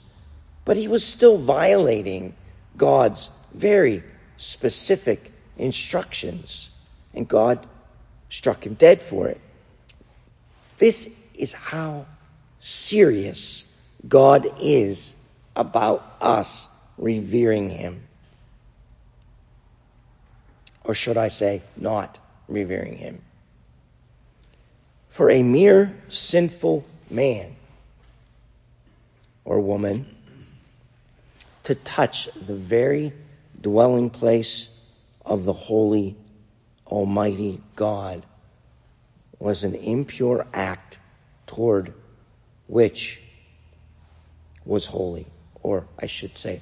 But 0.66 0.78
he 0.78 0.88
was 0.88 1.06
still 1.06 1.38
violating 1.38 2.34
God's 2.76 3.30
very 3.54 4.04
specific 4.36 5.32
instructions, 5.58 6.72
and 7.14 7.28
God 7.28 7.66
struck 8.30 8.66
him 8.66 8.74
dead 8.74 9.00
for 9.00 9.28
it. 9.28 9.40
This 10.78 11.18
is 11.36 11.54
how 11.54 12.08
serious 12.60 13.66
God 14.08 14.48
is 14.60 15.16
about 15.56 16.18
us 16.20 16.70
revering 16.98 17.70
him. 17.70 18.02
Or 20.84 20.94
should 20.94 21.18
I 21.18 21.30
say, 21.30 21.62
not 21.78 22.20
revering 22.48 22.98
him? 22.98 23.22
For 25.16 25.32
a 25.32 25.44
mere 25.44 25.96
sinful 26.10 26.84
man 27.10 27.56
or 29.46 29.62
woman 29.62 30.14
to 31.64 31.74
touch 31.74 32.28
the 32.34 32.54
very 32.54 33.14
dwelling 33.62 34.10
place 34.10 34.78
of 35.26 35.46
the 35.46 35.54
holy, 35.54 36.18
almighty 36.86 37.62
God 37.78 38.26
was 39.40 39.64
an 39.64 39.74
impure 39.76 40.46
act 40.54 41.00
toward 41.48 41.94
which 42.68 43.22
was 44.66 44.88
holy, 44.88 45.28
or 45.64 45.88
I 45.98 46.08
should 46.08 46.38
say, 46.38 46.60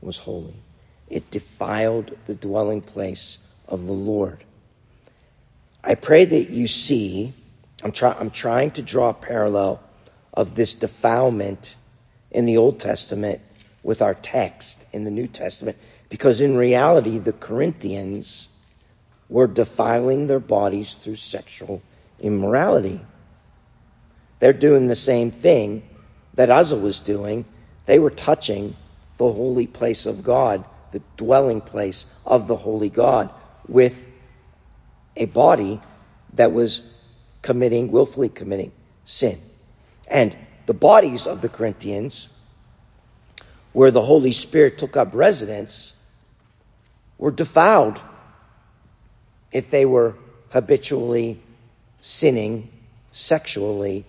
was 0.00 0.16
holy. 0.16 0.62
It 1.10 1.30
defiled 1.30 2.16
the 2.24 2.36
dwelling 2.36 2.80
place 2.80 3.40
of 3.68 3.84
the 3.84 3.92
Lord. 3.92 4.44
I 5.86 5.94
pray 5.94 6.24
that 6.24 6.48
you 6.48 6.66
see, 6.66 7.34
I'm, 7.82 7.92
try, 7.92 8.16
I'm 8.18 8.30
trying 8.30 8.70
to 8.72 8.82
draw 8.82 9.10
a 9.10 9.14
parallel 9.14 9.82
of 10.32 10.54
this 10.54 10.74
defilement 10.74 11.76
in 12.30 12.46
the 12.46 12.56
Old 12.56 12.80
Testament 12.80 13.42
with 13.82 14.00
our 14.00 14.14
text 14.14 14.86
in 14.92 15.04
the 15.04 15.10
New 15.10 15.26
Testament 15.26 15.76
because 16.08 16.40
in 16.40 16.56
reality, 16.56 17.18
the 17.18 17.34
Corinthians 17.34 18.48
were 19.28 19.46
defiling 19.46 20.26
their 20.26 20.40
bodies 20.40 20.94
through 20.94 21.16
sexual 21.16 21.82
immorality. 22.18 23.00
They're 24.38 24.52
doing 24.54 24.86
the 24.86 24.94
same 24.94 25.30
thing 25.30 25.82
that 26.32 26.50
Uzzah 26.50 26.76
was 26.76 26.98
doing. 26.98 27.44
They 27.84 27.98
were 27.98 28.10
touching 28.10 28.76
the 29.18 29.30
holy 29.32 29.66
place 29.66 30.06
of 30.06 30.24
God, 30.24 30.64
the 30.92 31.02
dwelling 31.16 31.60
place 31.60 32.06
of 32.24 32.48
the 32.48 32.56
holy 32.56 32.88
God, 32.88 33.30
with 33.68 34.08
a 35.16 35.26
body 35.26 35.80
that 36.32 36.52
was 36.52 36.90
committing, 37.42 37.90
willfully 37.90 38.28
committing 38.28 38.72
sin. 39.04 39.40
And 40.08 40.36
the 40.66 40.74
bodies 40.74 41.26
of 41.26 41.40
the 41.40 41.48
Corinthians 41.48 42.28
where 43.72 43.90
the 43.90 44.02
Holy 44.02 44.32
Spirit 44.32 44.78
took 44.78 44.96
up 44.96 45.10
residence 45.12 45.96
were 47.18 47.32
defiled 47.32 48.00
if 49.52 49.70
they 49.70 49.84
were 49.84 50.16
habitually 50.50 51.40
sinning 52.00 52.70
sexually, 53.10 54.04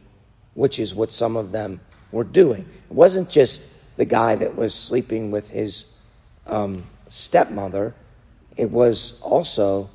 which 0.53 0.79
is 0.79 0.93
what 0.93 1.11
some 1.11 1.35
of 1.35 1.51
them 1.51 1.79
were 2.11 2.23
doing. 2.23 2.61
It 2.89 2.93
wasn't 2.93 3.29
just 3.29 3.67
the 3.95 4.05
guy 4.05 4.35
that 4.35 4.55
was 4.55 4.73
sleeping 4.73 5.31
with 5.31 5.49
his 5.49 5.87
um, 6.45 6.85
stepmother, 7.07 7.95
it 8.57 8.71
was 8.71 9.19
also 9.21 9.89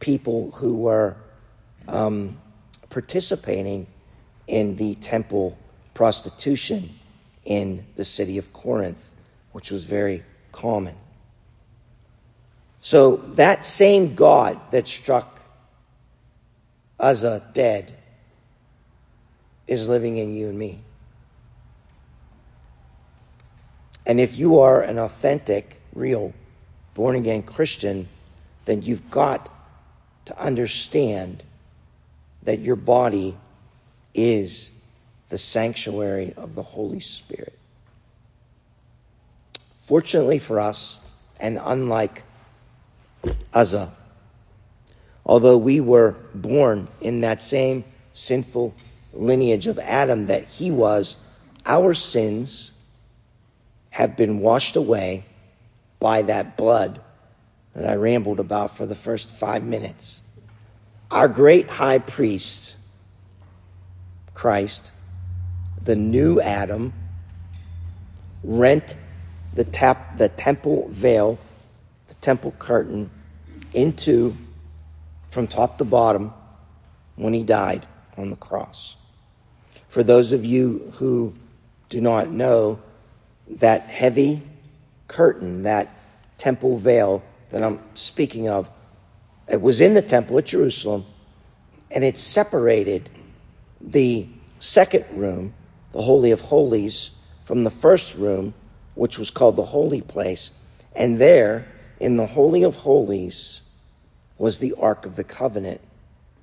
people 0.00 0.50
who 0.52 0.76
were 0.76 1.16
um, 1.88 2.38
participating 2.90 3.86
in 4.46 4.76
the 4.76 4.94
temple 4.96 5.58
prostitution 5.94 6.94
in 7.44 7.84
the 7.96 8.04
city 8.04 8.38
of 8.38 8.52
Corinth, 8.52 9.14
which 9.52 9.70
was 9.70 9.84
very 9.84 10.22
common. 10.52 10.94
So 12.80 13.16
that 13.34 13.64
same 13.64 14.14
God 14.14 14.60
that 14.70 14.86
struck 14.86 15.40
Uzzah 17.00 17.42
dead 17.52 17.94
is 19.66 19.88
living 19.88 20.16
in 20.16 20.34
you 20.34 20.48
and 20.48 20.58
me. 20.58 20.80
And 24.06 24.18
if 24.18 24.38
you 24.38 24.58
are 24.60 24.80
an 24.82 24.98
authentic, 24.98 25.82
real, 25.94 26.32
born 26.94 27.14
again 27.14 27.42
Christian, 27.42 28.08
then 28.64 28.82
you've 28.82 29.10
got 29.10 29.50
to 30.28 30.38
understand 30.38 31.42
that 32.42 32.60
your 32.60 32.76
body 32.76 33.34
is 34.14 34.72
the 35.30 35.38
sanctuary 35.38 36.34
of 36.36 36.54
the 36.54 36.62
Holy 36.62 37.00
Spirit. 37.00 37.58
Fortunately 39.80 40.38
for 40.38 40.60
us, 40.60 41.00
and 41.40 41.58
unlike 41.62 42.24
Uzzah, 43.54 43.90
although 45.24 45.56
we 45.56 45.80
were 45.80 46.14
born 46.34 46.88
in 47.00 47.22
that 47.22 47.40
same 47.40 47.84
sinful 48.12 48.74
lineage 49.14 49.66
of 49.66 49.78
Adam 49.78 50.26
that 50.26 50.44
he 50.44 50.70
was, 50.70 51.16
our 51.64 51.94
sins 51.94 52.72
have 53.90 54.14
been 54.14 54.40
washed 54.40 54.76
away 54.76 55.24
by 55.98 56.20
that 56.20 56.58
blood 56.58 57.00
that 57.78 57.88
I 57.88 57.94
rambled 57.94 58.40
about 58.40 58.76
for 58.76 58.86
the 58.86 58.96
first 58.96 59.30
five 59.30 59.62
minutes. 59.62 60.24
Our 61.12 61.28
great 61.28 61.70
high 61.70 61.98
priest, 61.98 62.76
Christ, 64.34 64.90
the 65.80 65.94
new 65.94 66.40
Adam, 66.40 66.92
rent 68.42 68.96
the, 69.54 69.62
tap, 69.62 70.16
the 70.16 70.28
temple 70.28 70.88
veil, 70.88 71.38
the 72.08 72.14
temple 72.14 72.52
curtain, 72.58 73.10
into 73.72 74.36
from 75.28 75.46
top 75.46 75.78
to 75.78 75.84
bottom 75.84 76.32
when 77.14 77.32
he 77.32 77.44
died 77.44 77.86
on 78.16 78.30
the 78.30 78.36
cross. 78.36 78.96
For 79.88 80.02
those 80.02 80.32
of 80.32 80.44
you 80.44 80.92
who 80.96 81.32
do 81.90 82.00
not 82.00 82.28
know, 82.28 82.80
that 83.48 83.82
heavy 83.82 84.42
curtain, 85.06 85.62
that 85.62 85.88
temple 86.38 86.76
veil 86.76 87.22
that 87.50 87.62
I'm 87.62 87.80
speaking 87.94 88.48
of, 88.48 88.70
it 89.48 89.60
was 89.60 89.80
in 89.80 89.94
the 89.94 90.02
temple 90.02 90.38
at 90.38 90.46
Jerusalem, 90.46 91.06
and 91.90 92.04
it 92.04 92.18
separated 92.18 93.08
the 93.80 94.28
second 94.58 95.04
room 95.12 95.54
the 95.92 96.02
Holy 96.02 96.30
of 96.30 96.42
Holies 96.42 97.12
from 97.44 97.64
the 97.64 97.70
first 97.70 98.16
room, 98.16 98.52
which 98.94 99.18
was 99.18 99.30
called 99.30 99.56
the 99.56 99.64
Holy 99.64 100.02
Place. 100.02 100.50
And 100.94 101.18
there, 101.18 101.66
in 101.98 102.16
the 102.16 102.26
Holy 102.26 102.62
of 102.62 102.76
Holies, 102.76 103.62
was 104.36 104.58
the 104.58 104.74
Ark 104.78 105.06
of 105.06 105.16
the 105.16 105.24
Covenant 105.24 105.80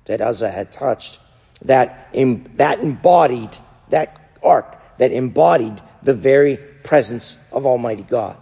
that 0.06 0.20
Uzzah 0.20 0.50
had 0.50 0.72
touched, 0.72 1.20
that, 1.62 2.12
that 2.12 2.80
embodied, 2.80 3.56
that 3.90 4.38
ark 4.42 4.80
that 4.98 5.12
embodied 5.12 5.80
the 6.02 6.14
very 6.14 6.56
presence 6.56 7.38
of 7.52 7.66
Almighty 7.66 8.02
God. 8.02 8.36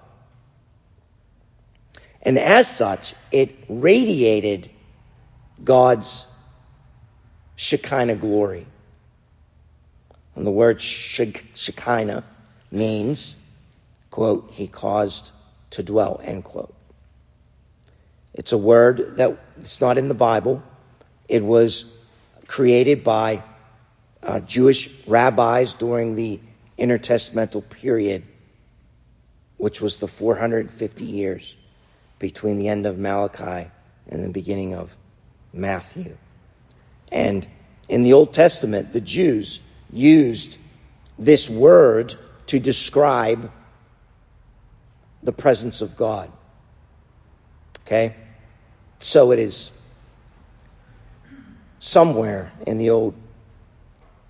And 2.24 2.38
as 2.38 2.74
such, 2.74 3.14
it 3.30 3.54
radiated 3.68 4.70
God's 5.62 6.26
Shekinah 7.56 8.16
glory. 8.16 8.66
And 10.34 10.46
the 10.46 10.50
word 10.50 10.80
Shekinah 10.80 12.24
means, 12.70 13.36
quote, 14.10 14.50
he 14.52 14.66
caused 14.66 15.32
to 15.70 15.82
dwell, 15.82 16.20
end 16.24 16.44
quote. 16.44 16.74
It's 18.32 18.52
a 18.52 18.58
word 18.58 19.16
that 19.16 19.38
it's 19.58 19.80
not 19.80 19.98
in 19.98 20.08
the 20.08 20.14
Bible. 20.14 20.62
It 21.28 21.44
was 21.44 21.84
created 22.48 23.04
by 23.04 23.42
uh, 24.22 24.40
Jewish 24.40 24.90
rabbis 25.06 25.74
during 25.74 26.16
the 26.16 26.40
intertestamental 26.78 27.68
period, 27.68 28.24
which 29.56 29.80
was 29.80 29.98
the 29.98 30.08
450 30.08 31.04
years 31.04 31.56
between 32.24 32.56
the 32.56 32.68
end 32.68 32.86
of 32.86 32.96
Malachi 32.96 33.70
and 34.08 34.24
the 34.24 34.30
beginning 34.30 34.74
of 34.74 34.96
Matthew. 35.52 36.16
And 37.12 37.46
in 37.86 38.02
the 38.02 38.14
Old 38.14 38.32
Testament, 38.32 38.94
the 38.94 39.00
Jews 39.02 39.60
used 39.92 40.56
this 41.18 41.50
word 41.50 42.14
to 42.46 42.58
describe 42.58 43.52
the 45.22 45.32
presence 45.32 45.82
of 45.82 45.96
God. 45.96 46.32
Okay? 47.82 48.16
So 49.00 49.30
it 49.30 49.38
is 49.38 49.70
somewhere 51.78 52.52
in 52.66 52.78
the 52.78 52.88
Old, 52.88 53.14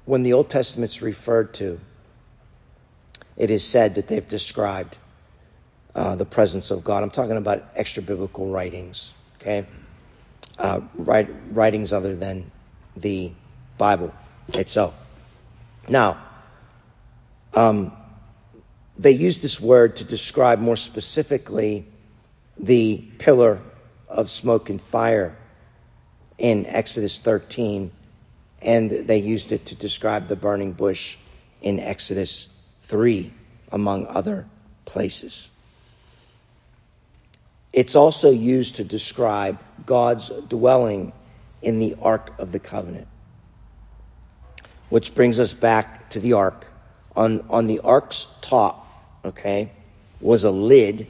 when 0.05 0.25
the 0.25 0.33
Old 0.33 0.51
Testament's 0.51 1.01
referred 1.01 1.55
to, 1.55 1.79
it 3.37 3.53
is 3.53 3.65
said 3.65 3.95
that 3.95 4.09
they've 4.09 4.27
described 4.27 4.99
uh, 5.95 6.17
the 6.17 6.25
presence 6.25 6.71
of 6.71 6.85
God. 6.85 7.03
I'm 7.03 7.11
talking 7.11 7.37
about 7.37 7.65
extra 7.77 8.03
biblical 8.03 8.49
writings, 8.49 9.15
okay? 9.37 9.67
Uh, 10.59 10.81
write, 10.95 11.29
writings 11.51 11.93
other 11.93 12.17
than 12.17 12.51
the 12.97 13.33
Bible 13.79 14.13
itself. 14.49 15.01
Now, 15.89 16.19
um, 17.55 17.93
they 18.97 19.13
use 19.13 19.39
this 19.39 19.61
word 19.61 19.97
to 19.97 20.05
describe 20.05 20.61
more 20.61 20.77
specifically 20.77 21.87
the 22.59 23.05
pillar 23.19 23.61
of 24.09 24.31
smoke 24.31 24.71
and 24.71 24.81
fire 24.81 25.37
in 26.39 26.67
Exodus 26.67 27.19
13, 27.19 27.91
and 28.63 28.91
they 28.91 29.19
used 29.19 29.53
it 29.53 29.67
to 29.67 29.75
describe 29.75 30.29
the 30.29 30.37
burning 30.37 30.73
bush 30.73 31.17
in 31.63 31.81
Exodus 31.81 32.49
3, 32.81 33.33
among 33.73 34.07
other 34.07 34.47
places. 34.85 35.51
It's 37.75 37.97
also 37.97 38.31
used 38.31 38.77
to 38.77 38.85
describe 38.85 39.59
God's 39.85 40.29
dwelling 40.49 41.13
in 41.61 41.81
the 41.81 41.97
Ark 42.01 42.33
of 42.39 42.53
the 42.53 42.61
Covenant. 42.61 43.09
Which 44.91 45.13
brings 45.13 45.41
us 45.41 45.53
back 45.53 46.09
to 46.11 46.21
the 46.21 46.35
Ark. 46.35 46.69
On, 47.17 47.45
on 47.51 47.67
the 47.67 47.81
Ark's 47.81 48.29
top, 48.43 48.87
okay, 49.25 49.73
was 50.21 50.45
a 50.45 50.53
lid 50.53 51.09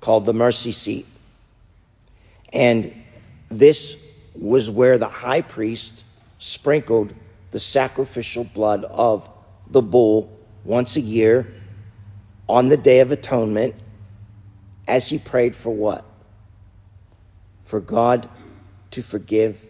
called 0.00 0.26
the 0.26 0.34
mercy 0.34 0.72
seat. 0.72 1.06
And 2.52 2.92
this 3.48 4.02
was 4.34 4.68
where 4.68 4.98
the 4.98 5.08
high 5.08 5.42
priest 5.42 6.04
sprinkled 6.38 7.14
the 7.52 7.60
sacrificial 7.60 8.42
blood 8.42 8.82
of 8.84 9.30
the 9.70 9.82
bull 9.82 10.36
once 10.64 10.96
a 10.96 11.00
year 11.00 11.46
on 12.48 12.68
the 12.68 12.76
Day 12.76 12.98
of 12.98 13.12
Atonement 13.12 13.76
as 14.88 15.10
he 15.10 15.18
prayed 15.18 15.54
for 15.54 15.70
what? 15.70 16.04
For 17.64 17.78
God 17.78 18.28
to 18.90 19.02
forgive 19.02 19.66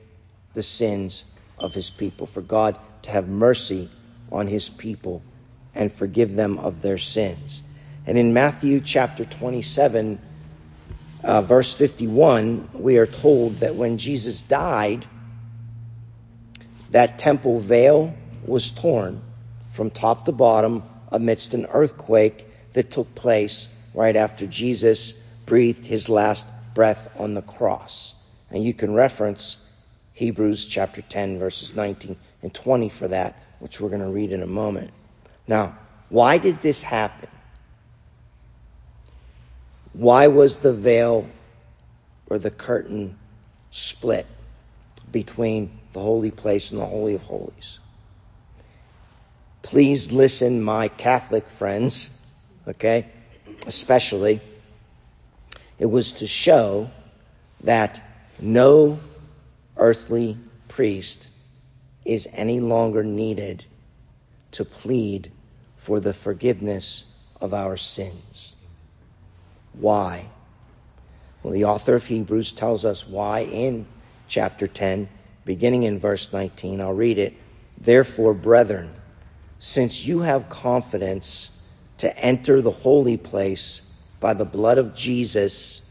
the 0.54 0.62
sins 0.62 1.24
of 1.58 1.74
his 1.74 1.90
people, 1.90 2.26
for 2.26 2.40
God 2.40 2.78
to 3.02 3.10
have 3.10 3.28
mercy 3.28 3.90
on 4.30 4.46
his 4.46 4.68
people 4.68 5.22
and 5.74 5.92
forgive 5.92 6.34
them 6.34 6.58
of 6.58 6.82
their 6.82 6.98
sins. 6.98 7.62
And 8.06 8.16
in 8.16 8.32
Matthew 8.32 8.80
chapter 8.80 9.24
27, 9.24 10.20
uh, 11.24 11.42
verse 11.42 11.74
51, 11.74 12.70
we 12.72 12.96
are 12.96 13.06
told 13.06 13.56
that 13.56 13.74
when 13.74 13.98
Jesus 13.98 14.40
died, 14.40 15.04
that 16.90 17.18
temple 17.18 17.58
veil 17.58 18.14
was 18.46 18.70
torn 18.70 19.20
from 19.70 19.90
top 19.90 20.24
to 20.24 20.32
bottom 20.32 20.84
amidst 21.10 21.54
an 21.54 21.66
earthquake 21.66 22.46
that 22.72 22.90
took 22.90 23.14
place 23.14 23.68
right 23.98 24.14
after 24.14 24.46
Jesus 24.46 25.14
breathed 25.44 25.84
his 25.84 26.08
last 26.08 26.46
breath 26.72 27.12
on 27.18 27.34
the 27.34 27.42
cross. 27.42 28.14
And 28.48 28.62
you 28.62 28.72
can 28.72 28.94
reference 28.94 29.56
Hebrews 30.12 30.68
chapter 30.68 31.02
10, 31.02 31.36
verses 31.36 31.74
19 31.74 32.16
and 32.42 32.54
20 32.54 32.90
for 32.90 33.08
that, 33.08 33.42
which 33.58 33.80
we're 33.80 33.88
going 33.88 34.02
to 34.02 34.06
read 34.06 34.30
in 34.30 34.40
a 34.40 34.46
moment. 34.46 34.92
Now, 35.48 35.76
why 36.10 36.38
did 36.38 36.62
this 36.62 36.84
happen? 36.84 37.28
Why 39.94 40.28
was 40.28 40.58
the 40.58 40.72
veil 40.72 41.26
or 42.28 42.38
the 42.38 42.52
curtain 42.52 43.18
split 43.72 44.26
between 45.10 45.76
the 45.92 46.00
holy 46.00 46.30
place 46.30 46.70
and 46.70 46.80
the 46.80 46.86
Holy 46.86 47.16
of 47.16 47.22
Holies? 47.22 47.80
Please 49.62 50.12
listen, 50.12 50.62
my 50.62 50.86
Catholic 50.86 51.48
friends, 51.48 52.16
okay, 52.68 53.08
especially. 53.66 54.40
It 55.78 55.86
was 55.86 56.12
to 56.14 56.26
show 56.26 56.90
that 57.62 58.02
no 58.40 58.98
earthly 59.76 60.36
priest 60.68 61.30
is 62.04 62.28
any 62.32 62.60
longer 62.60 63.02
needed 63.02 63.66
to 64.52 64.64
plead 64.64 65.30
for 65.76 66.00
the 66.00 66.14
forgiveness 66.14 67.04
of 67.40 67.54
our 67.54 67.76
sins. 67.76 68.54
Why? 69.72 70.26
Well, 71.42 71.52
the 71.52 71.64
author 71.64 71.94
of 71.94 72.06
Hebrews 72.06 72.52
tells 72.52 72.84
us 72.84 73.06
why 73.06 73.40
in 73.40 73.86
chapter 74.26 74.66
10, 74.66 75.08
beginning 75.44 75.84
in 75.84 75.98
verse 75.98 76.32
19. 76.32 76.80
I'll 76.80 76.92
read 76.92 77.18
it. 77.18 77.34
Therefore, 77.80 78.34
brethren, 78.34 78.90
since 79.58 80.06
you 80.06 80.20
have 80.20 80.48
confidence 80.48 81.50
to 81.98 82.16
enter 82.18 82.60
the 82.62 82.70
holy 82.70 83.16
place 83.16 83.82
by 84.20 84.34
the 84.34 84.44
blood 84.44 84.78
of 84.78 84.94
Jesus, 84.94 85.82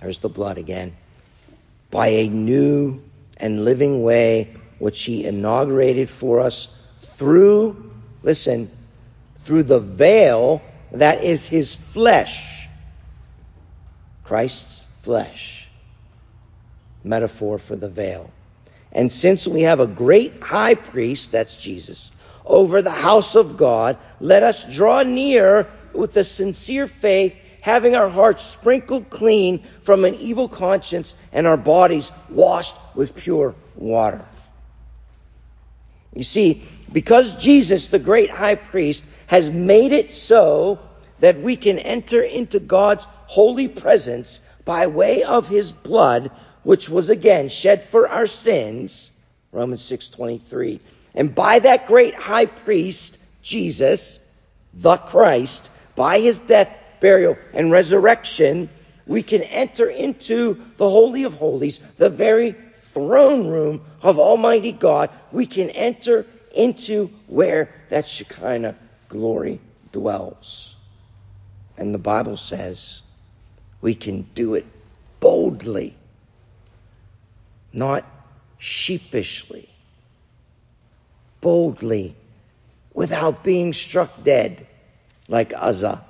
there's 0.00 0.18
the 0.18 0.28
blood 0.28 0.58
again, 0.58 0.96
by 1.90 2.08
a 2.08 2.28
new 2.28 3.02
and 3.36 3.64
living 3.64 4.02
way 4.02 4.54
which 4.78 5.04
he 5.04 5.24
inaugurated 5.24 6.08
for 6.08 6.40
us 6.40 6.70
through, 7.00 7.92
listen, 8.22 8.70
through 9.36 9.64
the 9.64 9.80
veil 9.80 10.62
that 10.92 11.22
is 11.22 11.46
his 11.46 11.74
flesh. 11.76 12.68
Christ's 14.24 14.86
flesh. 15.02 15.70
Metaphor 17.04 17.58
for 17.58 17.76
the 17.76 17.88
veil. 17.88 18.30
And 18.92 19.10
since 19.10 19.46
we 19.46 19.62
have 19.62 19.80
a 19.80 19.86
great 19.86 20.42
high 20.42 20.74
priest, 20.74 21.32
that's 21.32 21.56
Jesus, 21.56 22.10
over 22.48 22.82
the 22.82 22.90
house 22.90 23.36
of 23.36 23.56
God, 23.56 23.96
let 24.18 24.42
us 24.42 24.64
draw 24.74 25.02
near 25.02 25.68
with 25.92 26.16
a 26.16 26.24
sincere 26.24 26.86
faith 26.86 27.38
having 27.60 27.94
our 27.94 28.08
hearts 28.08 28.44
sprinkled 28.44 29.10
clean 29.10 29.62
from 29.80 30.04
an 30.04 30.14
evil 30.14 30.48
conscience 30.48 31.14
and 31.32 31.46
our 31.46 31.56
bodies 31.56 32.10
washed 32.28 32.76
with 32.94 33.14
pure 33.14 33.54
water. 33.76 34.24
You 36.14 36.22
see, 36.24 36.62
because 36.92 37.36
Jesus, 37.36 37.88
the 37.88 37.98
great 37.98 38.30
high 38.30 38.54
priest, 38.54 39.06
has 39.26 39.50
made 39.50 39.92
it 39.92 40.12
so 40.12 40.78
that 41.20 41.40
we 41.40 41.56
can 41.56 41.78
enter 41.78 42.22
into 42.22 42.58
God's 42.58 43.06
holy 43.26 43.68
presence 43.68 44.40
by 44.64 44.86
way 44.86 45.22
of 45.22 45.48
his 45.48 45.72
blood, 45.72 46.30
which 46.62 46.88
was 46.88 47.10
again 47.10 47.48
shed 47.48 47.84
for 47.84 48.08
our 48.08 48.26
sins, 48.26 49.10
Romans 49.52 49.82
6:23. 49.82 50.80
And 51.18 51.34
by 51.34 51.58
that 51.58 51.88
great 51.88 52.14
high 52.14 52.46
priest, 52.46 53.18
Jesus, 53.42 54.20
the 54.72 54.98
Christ, 54.98 55.72
by 55.96 56.20
his 56.20 56.38
death, 56.38 56.76
burial, 57.00 57.36
and 57.52 57.72
resurrection, 57.72 58.70
we 59.04 59.24
can 59.24 59.42
enter 59.42 59.90
into 59.90 60.54
the 60.76 60.88
Holy 60.88 61.24
of 61.24 61.34
Holies, 61.34 61.78
the 61.96 62.08
very 62.08 62.52
throne 62.72 63.48
room 63.48 63.80
of 64.00 64.20
Almighty 64.20 64.70
God. 64.70 65.10
We 65.32 65.44
can 65.44 65.70
enter 65.70 66.24
into 66.54 67.08
where 67.26 67.74
that 67.88 68.06
Shekinah 68.06 68.76
glory 69.08 69.58
dwells. 69.90 70.76
And 71.76 71.92
the 71.92 71.98
Bible 71.98 72.36
says 72.36 73.02
we 73.80 73.96
can 73.96 74.22
do 74.34 74.54
it 74.54 74.66
boldly, 75.18 75.96
not 77.72 78.04
sheepishly, 78.56 79.68
boldly, 81.40 82.14
without 82.94 83.44
being 83.44 83.72
struck 83.72 84.22
dead 84.22 84.66
like 85.28 85.52
Uzzah. 85.56 86.04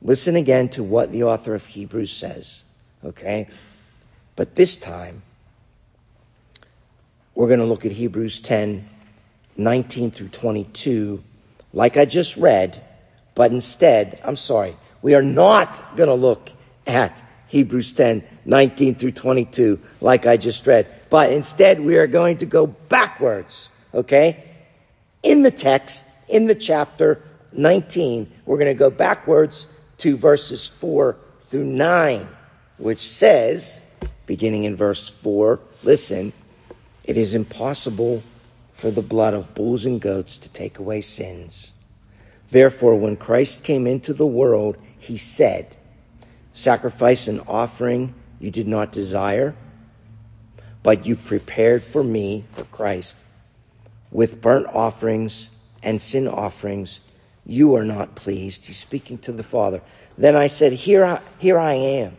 Listen 0.00 0.36
again 0.36 0.68
to 0.70 0.82
what 0.82 1.10
the 1.10 1.24
author 1.24 1.54
of 1.54 1.66
Hebrews 1.66 2.12
says, 2.12 2.62
okay? 3.04 3.48
But 4.36 4.54
this 4.54 4.76
time, 4.76 5.22
we're 7.34 7.48
going 7.48 7.58
to 7.58 7.66
look 7.66 7.84
at 7.84 7.92
Hebrews 7.92 8.40
10 8.40 8.88
19 9.56 10.12
through 10.12 10.28
22, 10.28 11.20
like 11.72 11.96
I 11.96 12.04
just 12.04 12.36
read, 12.36 12.80
but 13.34 13.50
instead, 13.50 14.20
I'm 14.24 14.36
sorry, 14.36 14.76
we 15.02 15.14
are 15.14 15.22
not 15.22 15.84
going 15.96 16.08
to 16.08 16.14
look 16.14 16.50
at 16.86 17.24
Hebrews 17.48 17.92
10 17.92 18.22
19 18.44 18.94
through 18.94 19.10
22, 19.10 19.80
like 20.00 20.26
I 20.26 20.36
just 20.36 20.66
read, 20.66 20.86
but 21.10 21.32
instead, 21.32 21.80
we 21.80 21.96
are 21.96 22.06
going 22.06 22.38
to 22.38 22.46
go 22.46 22.66
backwards, 22.66 23.70
okay? 23.94 24.44
In 25.22 25.42
the 25.42 25.50
text, 25.50 26.16
in 26.28 26.46
the 26.46 26.54
chapter 26.54 27.22
19, 27.52 28.30
we're 28.44 28.58
going 28.58 28.74
to 28.74 28.78
go 28.78 28.90
backwards 28.90 29.66
to 29.98 30.16
verses 30.16 30.68
4 30.68 31.16
through 31.40 31.64
9, 31.64 32.28
which 32.76 33.00
says, 33.00 33.82
beginning 34.26 34.64
in 34.64 34.76
verse 34.76 35.08
4, 35.08 35.58
listen, 35.82 36.32
it 37.04 37.16
is 37.16 37.34
impossible 37.34 38.22
for 38.72 38.90
the 38.90 39.02
blood 39.02 39.34
of 39.34 39.54
bulls 39.54 39.86
and 39.86 40.00
goats 40.00 40.38
to 40.38 40.48
take 40.52 40.78
away 40.78 41.00
sins. 41.00 41.72
Therefore, 42.50 42.94
when 42.94 43.16
Christ 43.16 43.64
came 43.64 43.86
into 43.86 44.12
the 44.12 44.26
world, 44.26 44.76
he 44.98 45.16
said, 45.16 45.76
Sacrifice 46.52 47.28
and 47.28 47.40
offering 47.46 48.14
you 48.40 48.50
did 48.50 48.68
not 48.68 48.92
desire, 48.92 49.54
but 50.82 51.06
you 51.06 51.16
prepared 51.16 51.82
for 51.82 52.02
me, 52.02 52.44
for 52.50 52.64
Christ, 52.64 53.24
with 54.10 54.40
burnt 54.40 54.66
offerings 54.66 55.50
and 55.82 56.00
sin 56.00 56.26
offerings 56.26 57.00
you 57.48 57.74
are 57.74 57.84
not 57.84 58.14
pleased. 58.14 58.66
He's 58.66 58.76
speaking 58.76 59.16
to 59.18 59.32
the 59.32 59.42
Father. 59.42 59.80
Then 60.18 60.36
I 60.36 60.46
said, 60.48 60.74
Here 60.74 61.04
I, 61.04 61.20
here 61.38 61.58
I 61.58 61.72
am. 61.72 62.16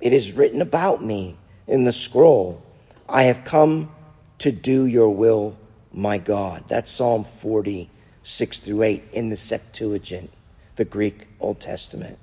It 0.00 0.14
is 0.14 0.32
written 0.32 0.62
about 0.62 1.04
me 1.04 1.36
in 1.66 1.84
the 1.84 1.92
scroll. 1.92 2.62
I 3.08 3.24
have 3.24 3.44
come 3.44 3.90
to 4.38 4.50
do 4.50 4.86
your 4.86 5.10
will, 5.10 5.56
my 5.92 6.16
God. 6.16 6.64
That's 6.66 6.90
Psalm 6.90 7.24
46 7.24 8.58
through 8.58 8.82
8 8.82 9.04
in 9.12 9.28
the 9.28 9.36
Septuagint, 9.36 10.30
the 10.76 10.84
Greek 10.84 11.26
Old 11.38 11.60
Testament. 11.60 12.18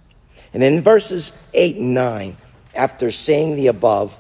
And 0.52 0.64
in 0.64 0.82
verses 0.82 1.32
8 1.54 1.78
and 1.78 1.94
9, 1.94 2.38
after 2.76 3.12
saying 3.12 3.56
the 3.56 3.68
above, 3.68 4.20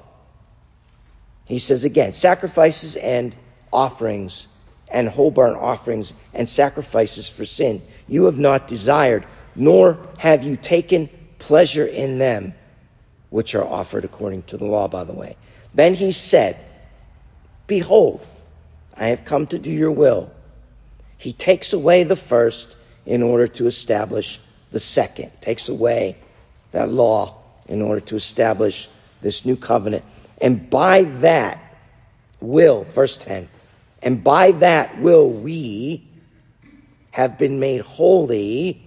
he 1.54 1.60
says 1.60 1.84
again, 1.86 2.13
sacrifices 2.13 2.96
and 2.96 3.36
offerings 3.72 4.48
and 4.89 5.08
whole 5.08 5.32
burnt 5.32 5.58
offerings 5.58 6.13
and 6.34 6.48
sacrifices 6.48 7.30
for 7.30 7.46
sin 7.46 7.82
you 8.08 8.26
have 8.26 8.38
not 8.38 8.68
desired, 8.68 9.26
nor 9.56 9.98
have 10.20 10.44
you 10.44 10.56
taken 10.56 11.10
pleasure 11.39 11.86
in 11.86 12.18
them, 12.18 12.54
which 13.30 13.56
are 13.56 13.63
offered 13.63 14.06
according 14.06 14.44
to 14.44 14.58
the 14.58 14.66
law, 14.66 14.88
by 14.88 15.04
the 15.04 15.13
way. 15.13 15.36
Then 15.74 15.94
he 15.94 16.12
said, 16.12 16.58
Behold, 17.68 18.26
I 18.96 19.08
have 19.08 19.26
come 19.26 19.48
to 19.48 19.60
do 19.60 19.72
your 19.72 19.92
will. 19.92 20.32
He 21.18 21.34
takes 21.34 21.74
away 21.74 22.04
the 22.04 22.16
first 22.16 22.78
in 23.06 23.24
order 23.24 23.48
to 23.48 23.66
establish 23.66 24.39
the 24.72 24.80
second, 24.80 25.32
takes 25.42 25.70
away 25.70 26.18
that 26.72 26.89
law 26.89 27.38
in 27.68 27.82
order 27.82 28.02
to 28.02 28.16
establish 28.16 28.89
this 29.22 29.46
new 29.46 29.56
covenant. 29.56 30.04
And 30.41 30.69
by 30.69 31.04
that 31.04 31.60
will, 32.39 32.84
verse 32.86 33.17
10, 33.17 33.50
and 34.02 34.24
by 34.24 34.52
that 34.52 35.00
will 35.00 35.30
we 35.30 36.08
have 37.12 37.38
been 37.38 37.60
made 37.60 37.82
holy 37.82 38.84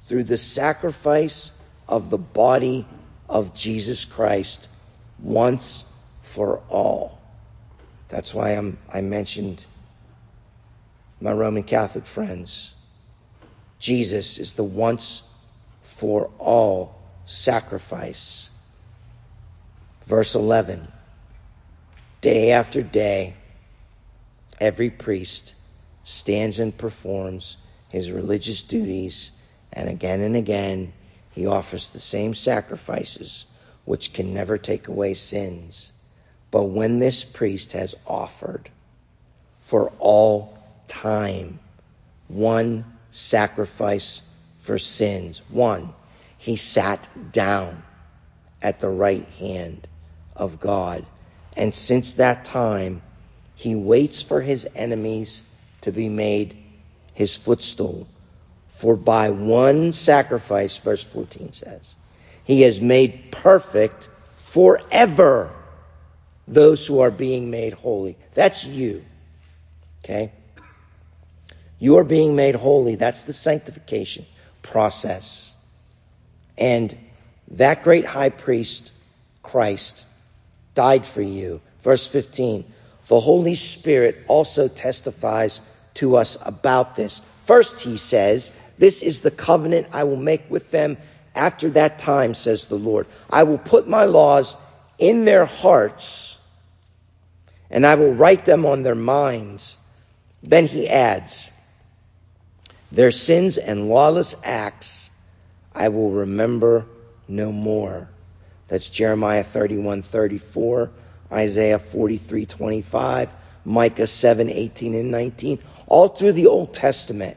through 0.00 0.24
the 0.24 0.36
sacrifice 0.36 1.54
of 1.88 2.10
the 2.10 2.18
body 2.18 2.86
of 3.28 3.54
Jesus 3.54 4.04
Christ 4.04 4.68
once 5.18 5.86
for 6.20 6.62
all. 6.68 7.20
That's 8.08 8.34
why 8.34 8.50
I'm, 8.50 8.76
I 8.92 9.00
mentioned 9.00 9.64
my 11.20 11.32
Roman 11.32 11.62
Catholic 11.62 12.04
friends. 12.04 12.74
Jesus 13.78 14.38
is 14.38 14.54
the 14.54 14.64
once 14.64 15.22
for 15.82 16.30
all 16.38 17.00
sacrifice. 17.24 18.50
Verse 20.10 20.34
11 20.34 20.88
Day 22.20 22.50
after 22.50 22.82
day, 22.82 23.34
every 24.60 24.90
priest 24.90 25.54
stands 26.02 26.58
and 26.58 26.76
performs 26.76 27.58
his 27.88 28.10
religious 28.10 28.64
duties, 28.64 29.30
and 29.72 29.88
again 29.88 30.20
and 30.20 30.34
again 30.34 30.92
he 31.30 31.46
offers 31.46 31.88
the 31.88 32.00
same 32.00 32.34
sacrifices 32.34 33.46
which 33.84 34.12
can 34.12 34.34
never 34.34 34.58
take 34.58 34.88
away 34.88 35.14
sins. 35.14 35.92
But 36.50 36.64
when 36.64 36.98
this 36.98 37.22
priest 37.22 37.70
has 37.74 37.94
offered 38.04 38.68
for 39.60 39.92
all 40.00 40.58
time 40.88 41.60
one 42.26 42.84
sacrifice 43.12 44.22
for 44.56 44.76
sins, 44.76 45.42
one, 45.48 45.94
he 46.36 46.56
sat 46.56 47.06
down 47.30 47.84
at 48.60 48.80
the 48.80 48.88
right 48.88 49.28
hand 49.38 49.86
of 50.40 50.58
God 50.58 51.06
and 51.56 51.74
since 51.74 52.14
that 52.14 52.44
time, 52.44 53.02
he 53.54 53.74
waits 53.74 54.22
for 54.22 54.40
his 54.40 54.68
enemies 54.74 55.44
to 55.82 55.92
be 55.92 56.08
made 56.08 56.56
his 57.12 57.36
footstool. 57.36 58.06
For 58.68 58.96
by 58.96 59.30
one 59.30 59.92
sacrifice, 59.92 60.78
verse 60.78 61.04
14 61.04 61.52
says, 61.52 61.96
he 62.44 62.62
has 62.62 62.80
made 62.80 63.30
perfect 63.30 64.08
forever 64.34 65.52
those 66.48 66.86
who 66.86 67.00
are 67.00 67.10
being 67.10 67.50
made 67.50 67.74
holy. 67.74 68.16
That's 68.34 68.66
you. 68.66 69.04
Okay? 70.02 70.32
You 71.78 71.98
are 71.98 72.04
being 72.04 72.34
made 72.34 72.54
holy. 72.54 72.94
That's 72.94 73.24
the 73.24 73.32
sanctification 73.32 74.24
process. 74.62 75.54
And 76.56 76.96
that 77.48 77.82
great 77.82 78.06
high 78.06 78.30
priest, 78.30 78.92
Christ, 79.42 80.06
died 80.74 81.06
for 81.06 81.22
you. 81.22 81.60
Verse 81.80 82.06
15, 82.06 82.64
the 83.08 83.20
Holy 83.20 83.54
Spirit 83.54 84.24
also 84.28 84.68
testifies 84.68 85.60
to 85.94 86.16
us 86.16 86.38
about 86.46 86.94
this. 86.94 87.22
First, 87.42 87.80
he 87.80 87.96
says, 87.96 88.56
This 88.78 89.02
is 89.02 89.20
the 89.20 89.30
covenant 89.30 89.88
I 89.92 90.04
will 90.04 90.16
make 90.16 90.48
with 90.50 90.70
them 90.70 90.96
after 91.34 91.70
that 91.70 91.98
time, 91.98 92.34
says 92.34 92.66
the 92.66 92.78
Lord. 92.78 93.06
I 93.28 93.42
will 93.42 93.58
put 93.58 93.88
my 93.88 94.04
laws 94.04 94.56
in 94.98 95.24
their 95.24 95.44
hearts 95.44 96.38
and 97.70 97.86
I 97.86 97.94
will 97.94 98.12
write 98.12 98.44
them 98.44 98.66
on 98.66 98.82
their 98.82 98.96
minds. 98.96 99.78
Then 100.42 100.66
he 100.66 100.88
adds, 100.88 101.50
Their 102.90 103.10
sins 103.10 103.56
and 103.56 103.88
lawless 103.88 104.34
acts 104.42 105.10
I 105.74 105.88
will 105.88 106.10
remember 106.10 106.86
no 107.28 107.52
more. 107.52 108.08
That's 108.70 108.88
Jeremiah 108.88 109.42
31 109.42 110.02
34, 110.02 110.90
Isaiah 111.32 111.78
43 111.78 112.46
25, 112.46 113.36
Micah 113.64 114.06
7 114.06 114.48
18 114.48 114.94
and 114.94 115.10
19. 115.10 115.58
All 115.88 116.06
through 116.08 116.32
the 116.32 116.46
Old 116.46 116.72
Testament, 116.72 117.36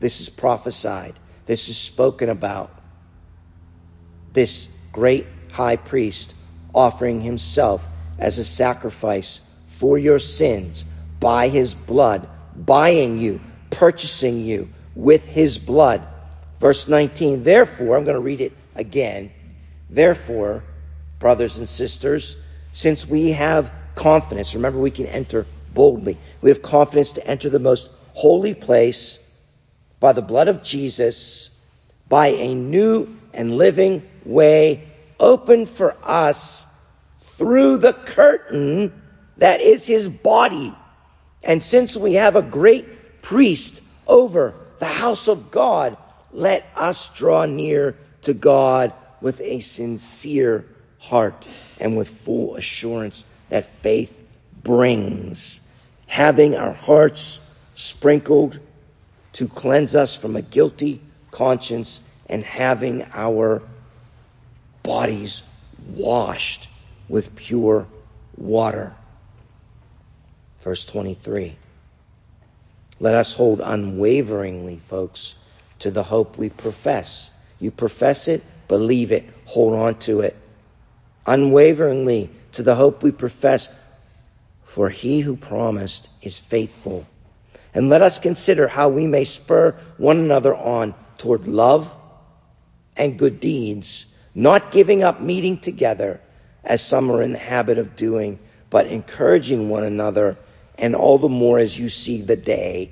this 0.00 0.20
is 0.20 0.28
prophesied, 0.28 1.14
this 1.46 1.70
is 1.70 1.78
spoken 1.78 2.28
about. 2.28 2.70
This 4.34 4.68
great 4.92 5.26
high 5.50 5.76
priest 5.76 6.36
offering 6.74 7.22
himself 7.22 7.88
as 8.18 8.36
a 8.36 8.44
sacrifice 8.44 9.40
for 9.64 9.96
your 9.96 10.18
sins 10.18 10.84
by 11.20 11.48
his 11.48 11.74
blood, 11.74 12.28
buying 12.54 13.16
you, 13.16 13.40
purchasing 13.70 14.42
you 14.42 14.68
with 14.94 15.26
his 15.26 15.56
blood. 15.56 16.06
Verse 16.58 16.86
19, 16.86 17.44
therefore, 17.44 17.96
I'm 17.96 18.04
going 18.04 18.14
to 18.14 18.20
read 18.20 18.42
it 18.42 18.52
again. 18.74 19.30
Therefore, 19.88 20.64
brothers 21.18 21.58
and 21.58 21.68
sisters, 21.68 22.36
since 22.72 23.06
we 23.06 23.32
have 23.32 23.72
confidence, 23.94 24.54
remember 24.54 24.78
we 24.78 24.90
can 24.90 25.06
enter 25.06 25.46
boldly. 25.72 26.18
We 26.40 26.50
have 26.50 26.62
confidence 26.62 27.12
to 27.12 27.26
enter 27.26 27.48
the 27.48 27.58
most 27.58 27.90
holy 28.14 28.54
place 28.54 29.20
by 30.00 30.12
the 30.12 30.22
blood 30.22 30.48
of 30.48 30.62
Jesus, 30.62 31.50
by 32.08 32.28
a 32.28 32.54
new 32.54 33.16
and 33.32 33.56
living 33.56 34.02
way 34.24 34.88
opened 35.18 35.68
for 35.68 35.96
us 36.02 36.66
through 37.18 37.78
the 37.78 37.92
curtain 37.92 39.02
that 39.36 39.60
is 39.60 39.86
his 39.86 40.08
body. 40.08 40.74
And 41.42 41.62
since 41.62 41.96
we 41.96 42.14
have 42.14 42.36
a 42.36 42.42
great 42.42 43.22
priest 43.22 43.82
over 44.06 44.54
the 44.78 44.86
house 44.86 45.28
of 45.28 45.50
God, 45.50 45.96
let 46.32 46.66
us 46.74 47.08
draw 47.10 47.44
near 47.44 47.96
to 48.22 48.34
God 48.34 48.92
with 49.20 49.40
a 49.40 49.58
sincere 49.60 50.64
heart 50.98 51.48
and 51.78 51.96
with 51.96 52.08
full 52.08 52.56
assurance 52.56 53.24
that 53.48 53.64
faith 53.64 54.22
brings, 54.62 55.60
having 56.06 56.56
our 56.56 56.72
hearts 56.72 57.40
sprinkled 57.74 58.58
to 59.32 59.46
cleanse 59.46 59.94
us 59.94 60.16
from 60.16 60.34
a 60.34 60.42
guilty 60.42 61.00
conscience 61.30 62.02
and 62.28 62.42
having 62.42 63.06
our 63.12 63.62
bodies 64.82 65.42
washed 65.94 66.68
with 67.08 67.36
pure 67.36 67.86
water. 68.36 68.94
Verse 70.60 70.84
23. 70.86 71.56
Let 72.98 73.14
us 73.14 73.34
hold 73.34 73.60
unwaveringly, 73.60 74.78
folks, 74.78 75.36
to 75.80 75.90
the 75.90 76.04
hope 76.04 76.38
we 76.38 76.48
profess. 76.48 77.30
You 77.60 77.70
profess 77.70 78.26
it, 78.26 78.42
Believe 78.68 79.12
it. 79.12 79.24
Hold 79.46 79.74
on 79.74 79.98
to 80.00 80.20
it. 80.20 80.36
Unwaveringly 81.26 82.30
to 82.52 82.62
the 82.62 82.74
hope 82.74 83.02
we 83.02 83.12
profess. 83.12 83.72
For 84.64 84.90
he 84.90 85.20
who 85.20 85.36
promised 85.36 86.08
is 86.22 86.38
faithful. 86.38 87.06
And 87.74 87.88
let 87.88 88.02
us 88.02 88.18
consider 88.18 88.68
how 88.68 88.88
we 88.88 89.06
may 89.06 89.24
spur 89.24 89.72
one 89.96 90.18
another 90.18 90.54
on 90.54 90.94
toward 91.18 91.46
love 91.46 91.94
and 92.96 93.18
good 93.18 93.38
deeds, 93.40 94.06
not 94.34 94.72
giving 94.72 95.02
up 95.02 95.20
meeting 95.20 95.58
together 95.58 96.20
as 96.64 96.84
some 96.84 97.10
are 97.10 97.22
in 97.22 97.32
the 97.32 97.38
habit 97.38 97.78
of 97.78 97.94
doing, 97.94 98.38
but 98.70 98.86
encouraging 98.86 99.68
one 99.68 99.84
another, 99.84 100.36
and 100.78 100.96
all 100.96 101.18
the 101.18 101.28
more 101.28 101.58
as 101.58 101.78
you 101.78 101.88
see 101.88 102.20
the 102.20 102.36
day, 102.36 102.90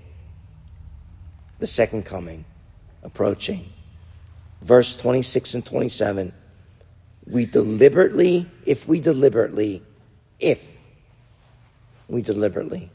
the 1.58 1.66
second 1.66 2.04
coming, 2.04 2.44
approaching 3.02 3.73
verse 4.64 4.96
26 4.96 5.54
and 5.54 5.66
27, 5.66 6.32
we 7.26 7.44
deliberately, 7.44 8.50
if 8.64 8.88
we 8.88 8.98
deliberately, 8.98 9.82
if 10.40 10.78
we 12.08 12.22
deliberately 12.22 12.90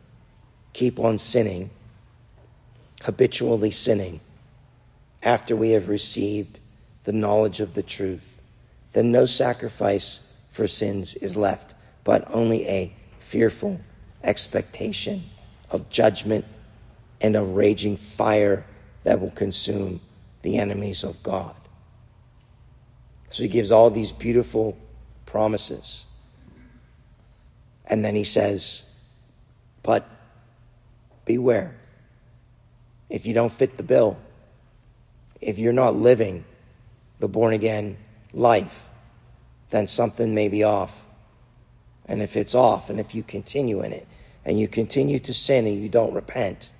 keep 0.74 1.00
on 1.00 1.20
sinning, 1.20 1.70
habitually 3.04 3.70
sinning, 3.70 4.20
after 5.22 5.56
we 5.56 5.70
have 5.70 5.90
received 5.90 6.60
the 7.04 7.14
knowledge 7.14 7.60
of 7.60 7.76
the 7.76 7.84
truth, 7.84 8.42
then 8.94 9.12
no 9.12 9.28
sacrifice 9.28 10.22
for 10.48 10.66
sins 10.66 11.16
is 11.18 11.38
left, 11.38 11.76
but 12.04 12.28
only 12.34 12.68
a 12.68 12.92
fearful 13.20 13.80
expectation 14.24 15.24
of 15.70 15.88
judgment 15.92 16.46
and 17.22 17.36
a 17.36 17.44
raging 17.44 17.96
fire 17.96 18.66
that 19.04 19.22
will 19.22 19.32
consume 19.32 20.02
the 20.42 20.58
enemies 20.58 21.04
of 21.04 21.22
God. 21.24 21.56
So 23.30 23.44
he 23.44 23.50
gives 23.50 23.72
all 23.72 23.90
these 23.90 24.12
beautiful 24.12 24.78
promises. 25.26 26.06
And 27.86 28.04
then 28.04 28.16
he 28.16 28.24
says, 28.24 28.86
But 29.84 30.08
beware. 31.26 31.76
If 33.10 33.26
you 33.26 33.34
don't 33.34 33.52
fit 33.52 33.78
the 33.78 33.84
bill, 33.84 34.18
if 35.42 35.58
you're 35.58 35.74
not 35.74 35.96
living 35.96 36.46
the 37.20 37.28
born 37.28 37.54
again 37.54 37.98
life, 38.34 38.90
then 39.70 39.88
something 39.88 40.34
may 40.34 40.48
be 40.48 40.64
off. 40.64 41.08
And 42.06 42.22
if 42.22 42.36
it's 42.36 42.56
off, 42.56 42.90
and 42.90 43.00
if 43.00 43.14
you 43.14 43.24
continue 43.24 43.82
in 43.82 43.94
it, 43.94 44.08
and 44.46 44.60
you 44.60 44.68
continue 44.68 45.20
to 45.20 45.34
sin 45.34 45.68
and 45.68 45.80
you 45.80 45.90
don't 45.90 46.14
repent, 46.14 46.72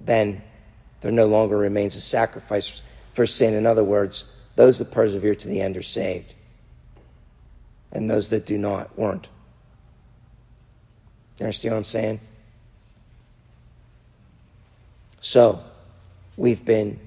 then 0.00 0.42
there 1.00 1.12
no 1.12 1.26
longer 1.26 1.56
remains 1.56 1.96
a 1.96 2.00
sacrifice 2.00 2.82
for 3.12 3.26
sin. 3.26 3.54
In 3.54 3.66
other 3.66 3.84
words, 3.84 4.28
those 4.56 4.78
that 4.78 4.90
persevere 4.90 5.34
to 5.34 5.48
the 5.48 5.60
end 5.60 5.76
are 5.76 5.82
saved, 5.82 6.34
and 7.92 8.10
those 8.10 8.28
that 8.28 8.46
do 8.46 8.58
not 8.58 8.98
weren't. 8.98 9.28
You 11.38 11.44
understand 11.44 11.72
what 11.72 11.78
I'm 11.78 11.84
saying? 11.84 12.20
So, 15.20 15.62
we've 16.36 16.64
been 16.64 16.98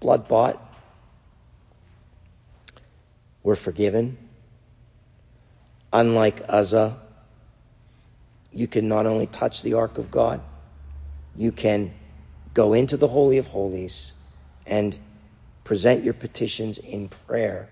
blood 0.00 0.28
bought, 0.28 0.62
we're 3.42 3.56
forgiven. 3.56 4.18
Unlike 5.92 6.42
Uzzah, 6.48 6.98
you 8.52 8.66
can 8.66 8.88
not 8.88 9.06
only 9.06 9.26
touch 9.26 9.62
the 9.62 9.74
ark 9.74 9.98
of 9.98 10.10
God, 10.10 10.40
you 11.36 11.52
can 11.52 11.92
go 12.56 12.72
into 12.72 12.96
the 12.96 13.08
Holy 13.08 13.36
of 13.36 13.48
Holies 13.48 14.14
and 14.64 14.98
present 15.62 16.02
your 16.02 16.14
petitions 16.14 16.78
in 16.78 17.06
prayer 17.06 17.68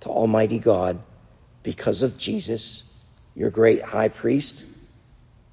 to 0.00 0.08
Almighty 0.08 0.58
God 0.58 0.98
because 1.62 2.02
of 2.02 2.16
Jesus, 2.16 2.84
your 3.36 3.50
great 3.50 3.82
high 3.82 4.08
priest, 4.08 4.64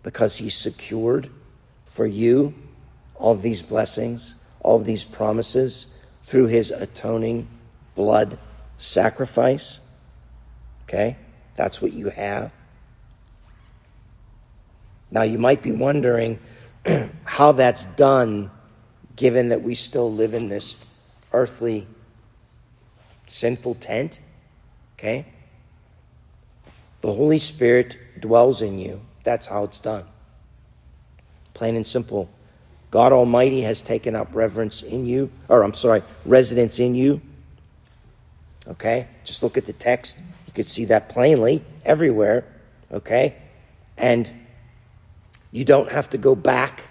because 0.04 0.38
he 0.38 0.50
secured 0.50 1.30
for 1.84 2.06
you 2.06 2.54
all 3.16 3.34
of 3.34 3.42
these 3.42 3.62
blessings, 3.62 4.38
all 4.62 4.78
of 4.78 4.86
these 4.86 5.04
promises 5.04 5.88
through 6.24 6.48
his 6.48 6.72
atoning 6.72 7.50
blood 7.94 8.38
sacrifice. 8.78 9.82
Okay? 10.84 11.18
That's 11.58 11.82
what 11.82 11.92
you 11.92 12.08
have. 12.08 12.54
Now, 15.12 15.24
you 15.24 15.40
might 15.40 15.62
be 15.62 15.74
wondering 15.74 16.40
how 17.26 17.52
that's 17.52 17.86
done 17.86 18.52
given 19.16 19.50
that 19.50 19.62
we 19.62 19.76
still 19.76 20.12
live 20.12 20.34
in 20.34 20.50
this 20.50 20.76
earthly 21.32 21.88
sinful 23.28 23.76
tent. 23.76 24.22
Okay? 24.98 25.26
The 27.02 27.14
Holy 27.14 27.40
Spirit 27.40 27.98
dwells 28.20 28.62
in 28.62 28.80
you. 28.80 29.02
That's 29.24 29.48
how 29.48 29.64
it's 29.64 29.80
done. 29.80 30.06
Plain 31.54 31.76
and 31.76 31.88
simple. 31.88 32.30
God 32.92 33.12
Almighty 33.12 33.62
has 33.62 33.82
taken 33.82 34.16
up 34.16 34.34
reverence 34.34 34.82
in 34.82 35.06
you, 35.06 35.30
or 35.50 35.64
I'm 35.64 35.74
sorry, 35.74 36.02
residence 36.26 36.80
in 36.80 36.96
you. 36.96 37.22
Okay? 38.68 39.08
Just 39.24 39.44
look 39.44 39.58
at 39.58 39.66
the 39.66 39.74
text. 39.74 40.20
You 40.48 40.54
could 40.54 40.68
see 40.68 40.86
that 40.86 41.10
plainly 41.10 41.64
everywhere. 41.84 42.46
Okay? 42.92 43.36
And 43.98 44.32
you 45.56 45.64
don't 45.64 45.90
have 45.90 46.10
to 46.10 46.18
go 46.18 46.36
back. 46.36 46.84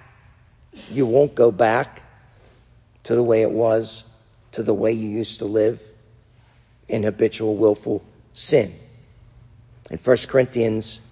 You 0.91 1.05
won't 1.05 1.35
go 1.35 1.53
back 1.53 2.03
to 3.03 3.15
the 3.15 3.23
way 3.23 3.43
it 3.43 3.51
was, 3.51 4.05
to 4.53 4.63
the 4.63 4.73
way 4.73 4.91
you 4.91 5.07
used 5.07 5.41
to 5.41 5.45
live 5.45 5.83
in 6.89 7.03
habitual, 7.03 7.57
willful 7.57 8.03
sin. 8.33 8.75
In 9.91 9.99
1 9.99 10.17
Corinthians 10.29 11.03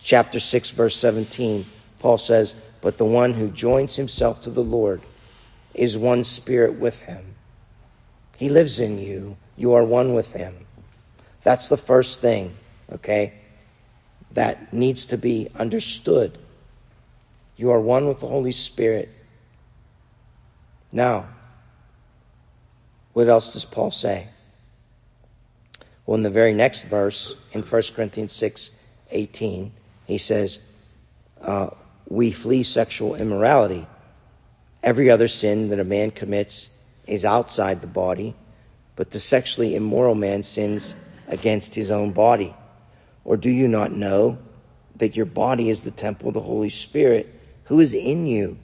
chapter 0.00 0.40
6, 0.40 0.72
verse 0.72 0.96
17, 0.96 1.64
Paul 2.00 2.18
says, 2.18 2.56
But 2.80 2.96
the 2.96 3.04
one 3.04 3.34
who 3.34 3.48
joins 3.48 3.94
himself 3.94 4.40
to 4.40 4.50
the 4.50 4.64
Lord 4.64 5.00
is 5.74 5.96
one 5.96 6.24
spirit 6.24 6.74
with 6.74 7.02
him. 7.02 7.36
He 8.36 8.48
lives 8.48 8.80
in 8.80 8.98
you. 8.98 9.36
You 9.56 9.74
are 9.74 9.84
one 9.84 10.12
with 10.12 10.32
him. 10.32 10.66
That's 11.44 11.68
the 11.68 11.76
first 11.76 12.20
thing, 12.20 12.56
okay, 12.90 13.34
that 14.34 14.72
needs 14.72 15.06
to 15.06 15.18
be 15.18 15.48
understood. 15.54 16.38
You 17.56 17.70
are 17.70 17.80
one 17.80 18.08
with 18.08 18.20
the 18.20 18.28
Holy 18.28 18.52
Spirit. 18.52 19.10
Now, 20.90 21.28
what 23.12 23.28
else 23.28 23.52
does 23.52 23.64
Paul 23.64 23.90
say? 23.90 24.28
Well, 26.06 26.16
in 26.16 26.22
the 26.22 26.30
very 26.30 26.52
next 26.52 26.84
verse, 26.84 27.36
in 27.52 27.62
1 27.62 27.82
Corinthians 27.94 28.32
6 28.32 28.70
18, 29.10 29.72
he 30.06 30.18
says, 30.18 30.62
uh, 31.42 31.68
We 32.08 32.30
flee 32.30 32.62
sexual 32.62 33.14
immorality. 33.14 33.86
Every 34.82 35.10
other 35.10 35.28
sin 35.28 35.68
that 35.68 35.78
a 35.78 35.84
man 35.84 36.10
commits 36.10 36.70
is 37.06 37.24
outside 37.24 37.80
the 37.80 37.86
body, 37.86 38.34
but 38.96 39.10
the 39.10 39.20
sexually 39.20 39.76
immoral 39.76 40.14
man 40.14 40.42
sins 40.42 40.96
against 41.28 41.74
his 41.74 41.90
own 41.90 42.12
body. 42.12 42.54
Or 43.24 43.36
do 43.36 43.50
you 43.50 43.68
not 43.68 43.92
know 43.92 44.38
that 44.96 45.16
your 45.16 45.26
body 45.26 45.70
is 45.70 45.82
the 45.82 45.90
temple 45.90 46.28
of 46.28 46.34
the 46.34 46.40
Holy 46.40 46.68
Spirit 46.68 47.32
who 47.64 47.80
is 47.80 47.94
in 47.94 48.26
you, 48.26 48.58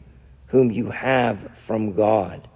whom 0.47 0.71
you 0.71 0.91
have 0.91 1.57
from 1.57 1.93
God, 1.93 2.49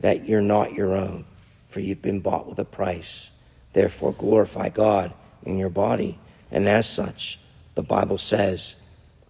that 0.00 0.26
you're 0.26 0.40
not 0.40 0.74
your 0.74 0.94
own, 0.94 1.24
for 1.68 1.80
you've 1.80 2.02
been 2.02 2.20
bought 2.20 2.48
with 2.48 2.58
a 2.58 2.64
price. 2.64 3.30
Therefore, 3.72 4.12
glorify 4.12 4.68
God 4.68 5.12
in 5.44 5.58
your 5.58 5.70
body. 5.70 6.18
And 6.50 6.68
as 6.68 6.88
such, 6.88 7.38
the 7.74 7.82
Bible 7.82 8.18
says, 8.18 8.76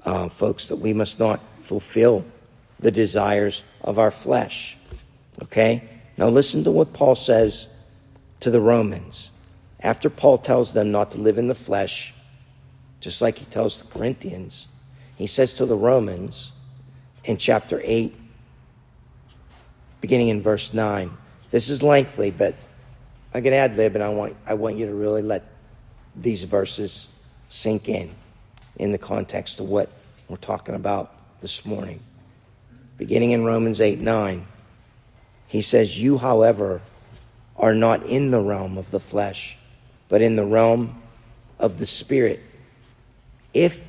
uh, 0.05 0.29
folks, 0.29 0.69
that 0.69 0.77
we 0.77 0.93
must 0.93 1.19
not 1.19 1.41
fulfill 1.61 2.25
the 2.81 2.91
desires 2.91 3.63
of 3.83 3.99
our 3.99 4.11
flesh. 4.11 4.77
Okay? 5.43 5.89
Now, 6.17 6.29
listen 6.29 6.65
to 6.65 6.71
what 6.71 6.93
Paul 6.93 7.15
says 7.15 7.69
to 8.41 8.51
the 8.51 8.61
Romans. 8.61 9.32
After 9.83 10.09
Paul 10.09 10.39
tells 10.39 10.73
them 10.73 10.91
not 10.93 11.11
to 11.13 11.19
live 11.19 11.39
in 11.39 11.49
the 11.49 11.55
flesh, 11.55 12.15
just 13.01 13.21
like 13.21 13.39
he 13.39 13.45
tells 13.47 13.79
the 13.79 13.87
Corinthians, 13.87 14.69
he 15.17 15.27
says 15.27 15.55
to 15.55 15.67
the 15.67 15.77
Romans 15.77 16.53
in 17.25 17.37
chapter 17.37 17.81
8, 17.85 18.15
beginning 20.01 20.29
in 20.29 20.41
verse 20.41 20.73
9. 20.73 21.11
This 21.51 21.69
is 21.69 21.83
lengthy, 21.83 22.31
but 22.31 22.55
I 23.35 23.41
can 23.41 23.53
add 23.53 23.77
lib, 23.77 23.95
and 23.95 24.05
I 24.05 24.09
want, 24.09 24.37
I 24.47 24.55
want 24.55 24.77
you 24.77 24.87
to 24.87 24.95
really 24.95 25.23
let 25.23 25.45
these 26.15 26.45
verses 26.45 27.09
sink 27.49 27.89
in 27.89 28.15
in 28.77 28.93
the 28.93 28.99
context 28.99 29.61
of 29.61 29.69
what 29.69 29.91
we're 30.29 30.37
talking 30.37 30.75
about 30.75 31.13
this 31.41 31.67
morning. 31.67 32.01
Beginning 32.97 33.33
in 33.33 33.45
Romans 33.45 33.81
8 33.81 33.99
9, 33.99 34.47
he 35.47 35.61
says, 35.61 36.01
You, 36.01 36.19
however, 36.19 36.83
are 37.57 37.75
not 37.75 38.07
in 38.07 38.31
the 38.31 38.41
realm 38.41 38.79
of 38.79 38.91
the 38.91 39.01
flesh, 39.01 39.59
but 40.13 40.21
in 40.21 40.37
the 40.37 40.45
realm 40.45 41.01
of 41.59 41.79
the 41.79 41.87
Spirit. 41.87 42.39
If 43.55 43.89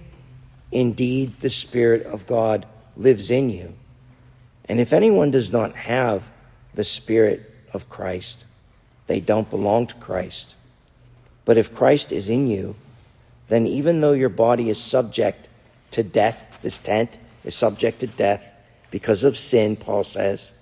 indeed 0.71 1.37
the 1.41 1.49
Spirit 1.49 2.05
of 2.05 2.25
God 2.25 2.65
lives 2.95 3.29
in 3.29 3.49
you. 3.49 3.73
And 4.63 4.79
if 4.79 4.93
anyone 4.93 5.31
does 5.31 5.51
not 5.51 5.75
have 5.75 6.31
the 6.75 6.85
Spirit 6.85 7.53
of 7.73 7.89
Christ, 7.89 8.45
they 9.07 9.19
don't 9.19 9.49
belong 9.49 9.85
to 9.87 9.95
Christ. 9.95 10.55
But 11.43 11.57
if 11.57 11.75
Christ 11.75 12.13
is 12.13 12.29
in 12.29 12.47
you, 12.47 12.77
then 13.49 13.67
even 13.67 13.99
though 13.99 14.13
your 14.13 14.29
body 14.29 14.69
is 14.69 14.81
subject 14.81 15.49
to 15.91 16.03
death, 16.03 16.59
this 16.61 16.79
tent 16.79 17.19
is 17.43 17.53
subject 17.53 17.99
to 17.99 18.07
death 18.07 18.53
because 18.91 19.25
of 19.25 19.35
sin, 19.35 19.75
Paul 19.75 20.05
says, 20.05 20.53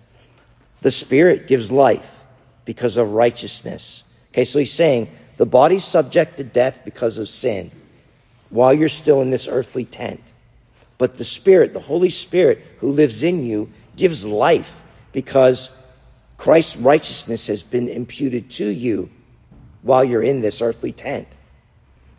the 0.82 0.90
Spirit 0.90 1.46
gives 1.46 1.72
life 1.72 2.24
because 2.66 2.98
of 2.98 3.12
righteousness. 3.12 4.06
Okay, 4.32 4.44
so 4.44 4.58
he's 4.58 4.74
saying 4.74 5.08
the 5.42 5.48
body's 5.48 5.84
subject 5.84 6.38
to 6.38 6.44
death 6.44 6.82
because 6.86 7.18
of 7.18 7.28
sin 7.28 7.72
while 8.52 8.72
you're 8.72 8.88
still 8.88 9.24
in 9.24 9.32
this 9.32 9.48
earthly 9.48 9.86
tent. 9.86 10.22
But 11.00 11.16
the 11.16 11.24
Spirit, 11.24 11.74
the 11.74 11.80
Holy 11.80 12.12
Spirit 12.12 12.64
who 12.78 12.92
lives 12.92 13.24
in 13.24 13.44
you, 13.44 13.72
gives 13.96 14.24
life 14.24 14.84
because 15.12 15.76
Christ's 16.38 16.78
righteousness 16.78 17.48
has 17.48 17.64
been 17.64 17.88
imputed 17.88 18.52
to 18.52 18.68
you 18.68 19.10
while 19.82 20.04
you're 20.04 20.22
in 20.22 20.42
this 20.42 20.62
earthly 20.62 20.92
tent. 20.92 21.28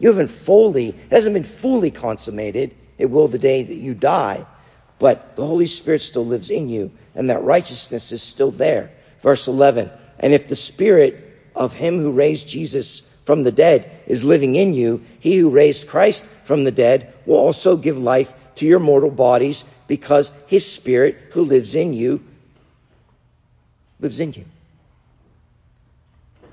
You 0.01 0.09
haven't 0.09 0.29
fully, 0.29 0.89
it 0.89 1.13
hasn't 1.13 1.35
been 1.35 1.45
fully 1.45 1.93
consummated. 1.93 2.75
It 2.99 3.07
will 3.07 3.29
the 3.29 3.39
day 3.39 3.63
that 3.63 3.77
you 3.77 3.95
die. 3.95 4.45
But 4.99 5.37
the 5.37 5.47
Holy 5.47 5.67
Spirit 5.67 6.03
still 6.03 6.27
lives 6.27 6.51
in 6.51 6.69
you, 6.69 6.91
and 7.15 7.31
that 7.31 7.45
righteousness 7.45 8.11
is 8.11 8.21
still 8.21 8.51
there. 8.51 8.91
Verse 9.21 9.47
11 9.47 9.93
And 10.19 10.33
if 10.33 10.49
the 10.49 10.57
Spirit 10.57 11.51
of 11.55 11.75
Him 11.75 12.01
who 12.01 12.11
raised 12.11 12.49
Jesus 12.49 13.07
from 13.23 13.45
the 13.45 13.53
dead 13.53 13.91
is 14.07 14.25
living 14.25 14.57
in 14.57 14.75
you, 14.75 15.03
He 15.21 15.37
who 15.37 15.51
raised 15.51 15.89
Christ 15.89 16.27
from 16.45 16.65
the 16.65 16.73
dead 16.73 17.13
will 17.25 17.37
also 17.39 17.77
give 17.77 17.99
life 17.99 18.35
to 18.57 18.67
your 18.67 18.81
mortal 18.81 19.11
bodies 19.11 19.65
because 19.87 20.33
his 20.47 20.71
spirit 20.71 21.17
who 21.33 21.43
lives 21.43 21.75
in 21.75 21.93
you 21.93 22.23
lives 24.01 24.21
in 24.21 24.33
you. 24.33 24.45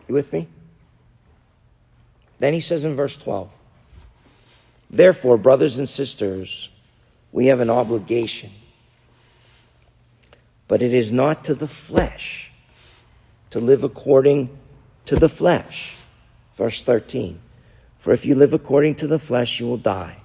You 0.07 0.13
with 0.13 0.31
me? 0.31 0.47
Then 2.39 2.53
he 2.53 2.59
says 2.59 2.85
in 2.85 2.95
verse 2.95 3.17
12, 3.17 3.51
Therefore, 4.89 5.37
brothers 5.37 5.77
and 5.77 5.87
sisters, 5.87 6.69
we 7.31 7.47
have 7.47 7.59
an 7.59 7.69
obligation, 7.69 8.51
but 10.67 10.81
it 10.81 10.93
is 10.93 11.11
not 11.11 11.43
to 11.43 11.53
the 11.53 11.67
flesh 11.67 12.51
to 13.51 13.59
live 13.59 13.83
according 13.83 14.49
to 15.05 15.15
the 15.15 15.29
flesh. 15.29 15.98
Verse 16.59 16.81
13, 16.81 17.39
For 17.99 18.11
if 18.11 18.25
you 18.25 18.35
live 18.35 18.51
according 18.51 18.95
to 18.95 19.07
the 19.07 19.17
flesh, 19.17 19.61
you 19.61 19.65
will 19.65 19.77
die. 19.77 20.17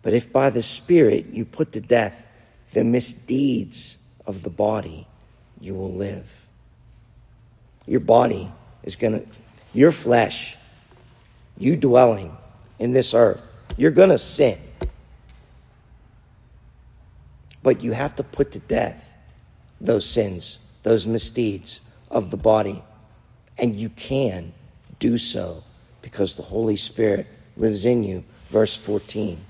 But 0.00 0.14
if 0.14 0.32
by 0.32 0.48
the 0.48 0.62
Spirit 0.62 1.26
you 1.32 1.44
put 1.44 1.72
to 1.72 1.80
death 1.80 2.28
the 2.72 2.84
misdeeds 2.84 3.98
of 4.26 4.44
the 4.44 4.48
body, 4.48 5.08
you 5.60 5.74
will 5.74 5.92
live. 5.92 6.46
Your 7.88 7.98
body 7.98 8.52
is 8.84 8.94
going 8.94 9.22
to, 9.22 9.26
your 9.74 9.90
flesh, 9.90 10.56
you 11.58 11.76
dwelling 11.76 12.36
in 12.78 12.92
this 12.92 13.12
earth, 13.12 13.58
you're 13.76 13.90
going 13.90 14.10
to 14.10 14.18
sin. 14.18 14.56
But 17.64 17.82
you 17.82 17.90
have 17.90 18.14
to 18.14 18.22
put 18.22 18.52
to 18.52 18.60
death 18.60 19.16
those 19.80 20.06
sins, 20.06 20.60
those 20.84 21.08
misdeeds 21.08 21.80
of 22.08 22.30
the 22.30 22.36
body. 22.36 22.84
And 23.58 23.74
you 23.74 23.88
can 23.88 24.52
do 25.00 25.18
so 25.18 25.64
because 26.02 26.34
the 26.34 26.42
Holy 26.42 26.76
Spirit 26.76 27.26
lives 27.56 27.84
in 27.84 28.04
you. 28.04 28.24
Verse 28.46 28.76
14. 28.76 29.40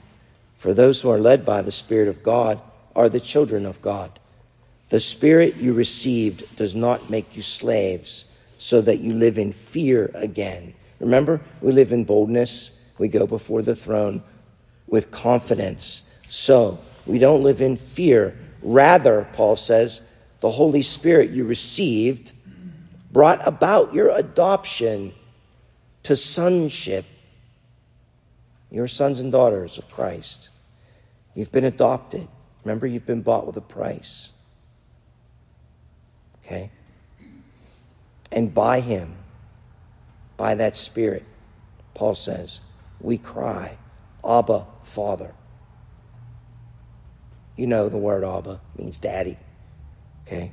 For 0.57 0.73
those 0.73 1.03
who 1.03 1.11
are 1.11 1.21
led 1.21 1.45
by 1.45 1.61
the 1.61 1.73
Spirit 1.73 2.09
of 2.09 2.23
God 2.23 2.61
are 2.97 3.11
the 3.11 3.21
children 3.21 3.67
of 3.67 3.83
God. 3.83 4.19
The 4.89 5.01
Spirit 5.01 5.57
you 5.57 5.73
received 5.73 6.57
does 6.57 6.75
not 6.75 7.11
make 7.11 7.37
you 7.37 7.43
slaves 7.43 8.25
so 8.59 8.81
that 8.81 8.99
you 9.01 9.15
live 9.15 9.39
in 9.39 9.53
fear 9.53 10.11
again. 10.15 10.75
Remember, 10.99 11.41
we 11.61 11.73
live 11.73 11.93
in 11.93 12.05
boldness. 12.05 12.73
We 12.99 13.09
go 13.09 13.27
before 13.27 13.63
the 13.63 13.77
throne 13.77 14.23
with 14.87 15.11
confidence. 15.11 16.03
So 16.29 16.79
we 17.07 17.19
don't 17.19 17.43
live 17.43 17.63
in 17.63 17.77
fear. 17.77 18.37
Rather, 18.63 19.27
Paul 19.33 19.57
says, 19.57 20.03
the 20.41 20.51
Holy 20.51 20.83
Spirit 20.83 21.31
you 21.31 21.45
received 21.45 22.33
brought 23.13 23.47
about 23.47 23.95
your 23.95 24.11
adoption 24.11 25.13
to 26.11 26.17
sonship. 26.17 27.05
You're 28.69 28.89
sons 28.89 29.21
and 29.21 29.31
daughters 29.31 29.79
of 29.79 29.89
Christ. 29.89 30.49
You've 31.37 31.53
been 31.53 31.63
adopted. 31.63 32.27
Remember, 32.65 32.85
you've 32.85 33.07
been 33.07 33.23
bought 33.23 33.47
with 33.47 33.57
a 33.57 33.61
price. 33.61 34.33
Okay? 36.39 36.73
And 38.33 38.53
by 38.53 38.81
Him, 38.81 39.15
by 40.37 40.57
that 40.57 40.75
Spirit, 40.75 41.23
Paul 41.95 42.17
says, 42.17 42.61
we 43.01 43.17
cry, 43.17 43.79
Abba, 44.29 44.67
Father. 44.83 45.33
You 47.55 47.69
know 47.69 47.89
the 47.89 47.99
word 47.99 48.25
Abba 48.25 48.61
means 48.77 48.99
daddy. 48.99 49.39
Okay? 50.27 50.51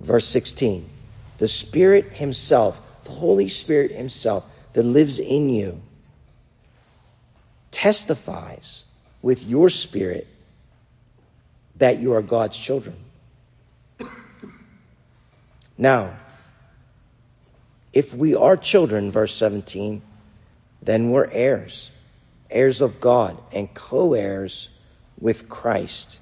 Verse 0.00 0.24
16 0.24 0.88
the 1.36 1.48
Spirit 1.48 2.14
Himself, 2.14 2.80
the 3.04 3.10
Holy 3.10 3.48
Spirit 3.48 3.92
Himself 3.92 4.46
that 4.72 4.82
lives 4.82 5.18
in 5.18 5.48
you, 5.48 5.80
testifies 7.70 8.84
with 9.22 9.46
your 9.46 9.68
spirit 9.68 10.26
that 11.76 11.98
you 11.98 12.12
are 12.12 12.22
God's 12.22 12.58
children. 12.58 12.96
Now, 15.76 16.16
if 17.92 18.14
we 18.14 18.34
are 18.34 18.56
children, 18.56 19.10
verse 19.10 19.34
17, 19.34 20.02
then 20.82 21.10
we're 21.10 21.28
heirs, 21.30 21.90
heirs 22.50 22.80
of 22.80 23.00
God, 23.00 23.38
and 23.52 23.72
co 23.74 24.14
heirs 24.14 24.68
with 25.18 25.48
Christ, 25.48 26.20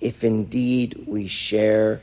if 0.00 0.24
indeed 0.24 1.04
we 1.06 1.26
share 1.26 2.02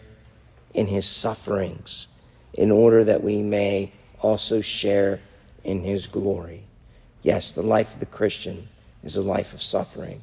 in 0.73 0.87
his 0.87 1.05
sufferings, 1.05 2.07
in 2.53 2.71
order 2.71 3.03
that 3.03 3.23
we 3.23 3.41
may 3.41 3.91
also 4.23 4.61
share 4.61 5.19
in 5.63 5.83
his 5.83 6.07
glory. 6.07 6.63
Yes, 7.21 7.51
the 7.51 7.61
life 7.61 7.93
of 7.93 7.99
the 7.99 8.05
Christian 8.05 8.67
is 9.03 9.15
a 9.15 9.21
life 9.21 9.53
of 9.53 9.61
suffering. 9.61 10.21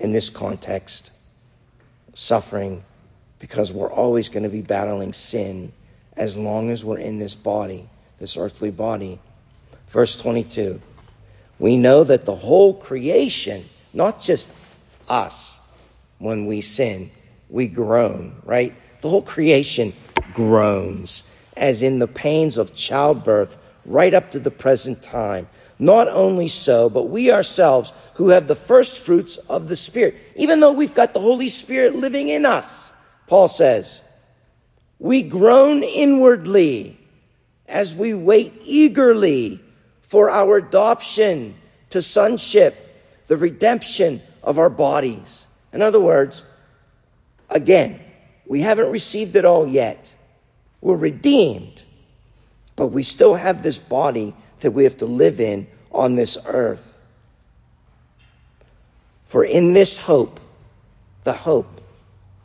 In 0.00 0.12
this 0.12 0.30
context, 0.30 1.12
suffering 2.14 2.84
because 3.38 3.72
we're 3.72 3.92
always 3.92 4.28
going 4.28 4.42
to 4.42 4.48
be 4.48 4.62
battling 4.62 5.12
sin 5.12 5.72
as 6.16 6.36
long 6.36 6.70
as 6.70 6.84
we're 6.84 6.98
in 6.98 7.18
this 7.18 7.34
body, 7.34 7.88
this 8.18 8.36
earthly 8.36 8.70
body. 8.70 9.18
Verse 9.88 10.16
22 10.16 10.80
We 11.58 11.76
know 11.76 12.04
that 12.04 12.24
the 12.24 12.34
whole 12.34 12.74
creation, 12.74 13.64
not 13.92 14.20
just 14.20 14.50
us, 15.08 15.60
when 16.18 16.46
we 16.46 16.60
sin, 16.60 17.10
we 17.50 17.68
groan, 17.68 18.36
right? 18.44 18.74
The 19.00 19.08
whole 19.08 19.22
creation 19.22 19.92
groans, 20.32 21.24
as 21.56 21.82
in 21.82 21.98
the 21.98 22.08
pains 22.08 22.58
of 22.58 22.74
childbirth, 22.74 23.58
right 23.84 24.14
up 24.14 24.30
to 24.30 24.38
the 24.38 24.50
present 24.50 25.02
time. 25.02 25.48
Not 25.78 26.08
only 26.08 26.48
so, 26.48 26.88
but 26.88 27.04
we 27.04 27.32
ourselves 27.32 27.92
who 28.14 28.28
have 28.28 28.46
the 28.46 28.54
first 28.54 29.04
fruits 29.04 29.36
of 29.36 29.68
the 29.68 29.76
Spirit, 29.76 30.16
even 30.36 30.60
though 30.60 30.72
we've 30.72 30.94
got 30.94 31.14
the 31.14 31.20
Holy 31.20 31.48
Spirit 31.48 31.96
living 31.96 32.28
in 32.28 32.46
us, 32.46 32.92
Paul 33.26 33.48
says, 33.48 34.02
we 34.98 35.22
groan 35.22 35.82
inwardly 35.82 36.98
as 37.66 37.94
we 37.94 38.14
wait 38.14 38.54
eagerly 38.62 39.60
for 40.00 40.30
our 40.30 40.58
adoption 40.58 41.56
to 41.90 42.00
sonship, 42.00 42.76
the 43.26 43.36
redemption 43.36 44.22
of 44.42 44.58
our 44.58 44.70
bodies. 44.70 45.48
In 45.72 45.82
other 45.82 46.00
words, 46.00 46.44
again, 47.50 48.00
we 48.46 48.60
haven't 48.60 48.90
received 48.90 49.34
it 49.36 49.44
all 49.44 49.66
yet. 49.66 50.14
We're 50.84 50.96
redeemed, 50.96 51.82
but 52.76 52.88
we 52.88 53.02
still 53.02 53.36
have 53.36 53.62
this 53.62 53.78
body 53.78 54.34
that 54.60 54.72
we 54.72 54.84
have 54.84 54.98
to 54.98 55.06
live 55.06 55.40
in 55.40 55.66
on 55.90 56.14
this 56.14 56.36
earth. 56.46 57.00
For 59.22 59.46
in 59.46 59.72
this 59.72 59.96
hope, 59.96 60.40
the 61.22 61.32
hope 61.32 61.80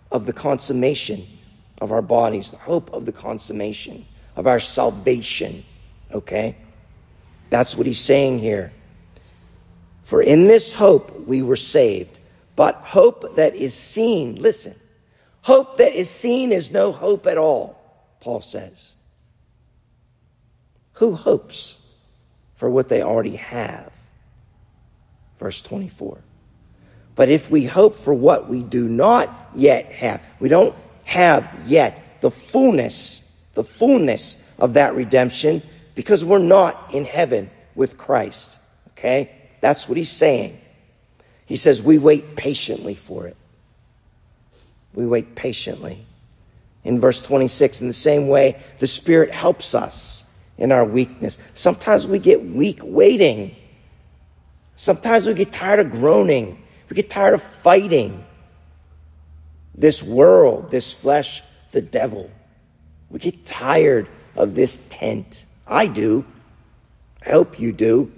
of 0.09 0.25
the 0.25 0.31
consummation 0.31 1.27
of 1.81 1.91
our 1.91 2.01
bodies, 2.01 2.51
the 2.51 2.57
hope 2.57 2.89
of 2.93 3.05
the 3.05 3.11
consummation 3.11 4.05
of 4.37 4.47
our 4.47 4.61
salvation, 4.61 5.65
okay? 6.13 6.55
That's 7.49 7.75
what 7.75 7.87
he's 7.87 7.99
saying 7.99 8.39
here. 8.39 8.71
For 10.01 10.21
in 10.21 10.47
this 10.47 10.71
hope 10.71 11.27
we 11.27 11.41
were 11.41 11.57
saved, 11.57 12.21
but 12.55 12.75
hope 12.75 13.35
that 13.35 13.53
is 13.53 13.73
seen, 13.73 14.35
listen, 14.35 14.75
hope 15.41 15.77
that 15.77 15.93
is 15.93 16.09
seen 16.09 16.53
is 16.53 16.71
no 16.71 16.93
hope 16.93 17.27
at 17.27 17.37
all. 17.37 17.78
Paul 18.19 18.41
says. 18.41 18.95
Who 20.93 21.13
hopes 21.13 21.79
for 22.55 22.69
what 22.69 22.89
they 22.89 23.01
already 23.01 23.37
have? 23.37 23.93
Verse 25.37 25.61
24. 25.61 26.21
But 27.15 27.29
if 27.29 27.49
we 27.49 27.65
hope 27.65 27.95
for 27.95 28.13
what 28.13 28.49
we 28.49 28.63
do 28.63 28.87
not 28.87 29.51
yet 29.55 29.93
have, 29.93 30.25
we 30.39 30.49
don't 30.49 30.75
have 31.05 31.63
yet 31.67 32.19
the 32.19 32.31
fullness, 32.31 33.23
the 33.53 33.63
fullness 33.63 34.41
of 34.57 34.73
that 34.73 34.93
redemption 34.93 35.61
because 35.95 36.23
we're 36.23 36.39
not 36.39 36.93
in 36.93 37.05
heaven 37.05 37.49
with 37.75 37.97
Christ. 37.97 38.59
Okay? 38.89 39.31
That's 39.61 39.87
what 39.87 39.97
he's 39.97 40.11
saying. 40.11 40.59
He 41.45 41.55
says 41.55 41.81
we 41.81 41.97
wait 41.97 42.35
patiently 42.35 42.95
for 42.95 43.27
it. 43.27 43.37
We 44.93 45.05
wait 45.05 45.35
patiently 45.35 46.05
in 46.89 46.99
verse 46.99 47.21
26. 47.21 47.81
In 47.81 47.87
the 47.87 47.93
same 47.93 48.27
way, 48.27 48.59
the 48.79 48.87
Spirit 48.87 49.29
helps 49.29 49.75
us 49.75 50.25
in 50.57 50.71
our 50.71 50.83
weakness. 50.83 51.37
Sometimes 51.53 52.07
we 52.07 52.17
get 52.17 52.43
weak 52.43 52.79
waiting. 52.81 53.55
Sometimes 54.73 55.27
we 55.27 55.35
get 55.35 55.51
tired 55.51 55.79
of 55.79 55.91
groaning. 55.91 56.59
We 56.89 56.95
get 56.95 57.07
tired 57.07 57.35
of 57.35 57.43
fighting 57.43 58.25
this 59.75 60.01
world, 60.01 60.71
this 60.71 60.91
flesh, 60.91 61.43
the 61.69 61.81
devil. 61.83 62.31
We 63.11 63.19
get 63.19 63.45
tired 63.45 64.09
of 64.35 64.55
this 64.55 64.83
tent. 64.89 65.45
I 65.67 65.85
do. 65.85 66.25
I 67.23 67.29
hope 67.29 67.59
you 67.59 67.71
do. 67.71 68.11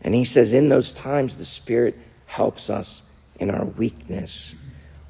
And 0.00 0.14
he 0.14 0.24
says, 0.24 0.54
in 0.54 0.70
those 0.70 0.92
times, 0.92 1.36
the 1.36 1.44
Spirit 1.44 1.98
helps 2.24 2.70
us 2.70 3.04
in 3.38 3.50
our 3.50 3.66
weakness. 3.66 4.54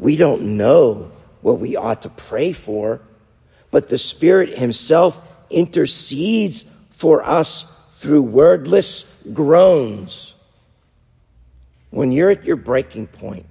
We 0.01 0.17
don't 0.17 0.57
know 0.57 1.13
what 1.43 1.61
we 1.61 1.77
ought 1.77 2.03
to 2.03 2.09
pray 2.09 2.53
for, 2.53 3.03
but 3.71 3.89
the 3.89 3.99
Spirit 3.99 4.59
Himself 4.59 5.21
intercedes 5.51 6.65
for 6.89 7.23
us 7.23 7.71
through 7.91 8.23
wordless 8.23 9.05
groans. 9.35 10.35
When 11.91 12.13
you're 12.13 12.31
at 12.31 12.47
your 12.47 12.57
breaking 12.57 13.09
point, 13.09 13.45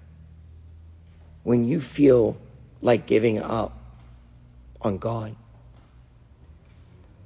when 1.43 1.65
you 1.65 1.79
feel 1.79 2.35
like 2.81 3.05
giving 3.05 3.39
up 3.39 3.77
on 4.81 4.97
God, 4.97 5.35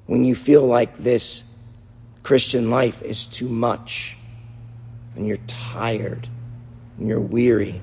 when 0.05 0.25
you 0.25 0.35
feel 0.35 0.65
like 0.65 0.97
this 0.97 1.45
Christian 2.23 2.69
life 2.69 3.01
is 3.01 3.25
too 3.25 3.47
much, 3.47 4.17
and 5.15 5.25
you're 5.25 5.37
tired, 5.47 6.27
and 6.97 7.07
you're 7.07 7.21
weary, 7.21 7.79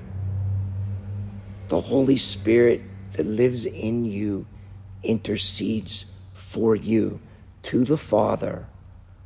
the 1.71 1.79
Holy 1.79 2.17
Spirit 2.17 2.81
that 3.13 3.25
lives 3.25 3.65
in 3.65 4.03
you 4.03 4.45
intercedes 5.03 6.05
for 6.33 6.75
you 6.75 7.21
to 7.61 7.85
the 7.85 7.95
Father 7.95 8.67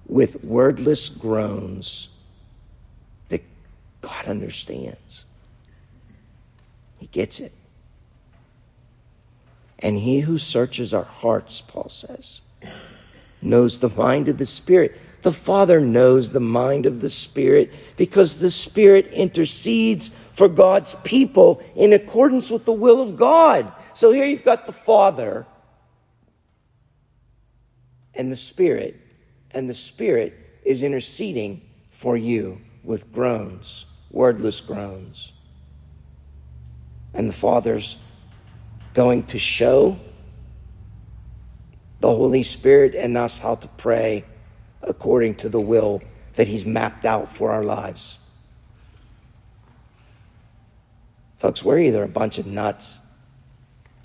with 0.06 0.44
wordless 0.44 1.10
groans 1.10 2.10
that 3.30 3.42
God 4.02 4.28
understands. 4.28 5.26
He 7.00 7.08
gets 7.08 7.40
it. 7.40 7.52
And 9.80 9.98
he 9.98 10.20
who 10.20 10.38
searches 10.38 10.94
our 10.94 11.04
hearts, 11.04 11.62
Paul 11.62 11.90
says, 11.90 12.42
knows 13.42 13.80
the 13.80 13.90
mind 13.90 14.30
of 14.30 14.38
the 14.38 14.46
Spirit. 14.46 15.02
The 15.26 15.32
Father 15.32 15.82
knows 15.82 16.30
the 16.30 16.40
mind 16.40 16.86
of 16.86 17.02
the 17.02 17.10
Spirit 17.10 17.74
because 17.98 18.38
the 18.38 18.52
Spirit 18.52 19.08
intercedes 19.08 20.10
for 20.10 20.48
God's 20.48 20.94
people 21.04 21.64
in 21.76 21.94
accordance 21.94 22.52
with 22.52 22.66
the 22.66 22.72
will 22.72 23.02
of 23.02 23.18
God. 23.18 23.74
So 23.96 24.12
here 24.12 24.26
you've 24.26 24.44
got 24.44 24.68
the 24.68 24.72
Father 24.72 25.48
and 28.14 28.32
the 28.32 28.36
Spirit, 28.36 29.02
and 29.50 29.68
the 29.68 29.74
Spirit 29.74 30.38
is 30.64 30.84
interceding 30.84 31.64
for 31.90 32.16
you 32.16 32.62
with 32.84 33.12
groans, 33.12 33.88
wordless 34.12 34.62
groans. 34.62 35.34
And 37.16 37.28
the 37.28 37.34
Father's 37.34 37.98
going 38.94 39.24
to 39.24 39.40
show 39.40 40.00
the 42.00 42.10
Holy 42.10 42.44
Spirit 42.44 42.94
and 42.94 43.18
us 43.18 43.40
how 43.40 43.56
to 43.56 43.68
pray 43.70 44.24
according 44.86 45.36
to 45.36 45.50
the 45.50 45.60
will 45.60 46.02
that 46.36 46.48
He's 46.48 46.66
mapped 46.66 47.06
out 47.06 47.28
for 47.28 47.52
our 47.52 47.64
lives. 47.64 48.20
Folks, 51.38 51.64
we're 51.64 51.80
either 51.80 52.04
a 52.04 52.08
bunch 52.08 52.38
of 52.38 52.48
nuts, 52.48 53.02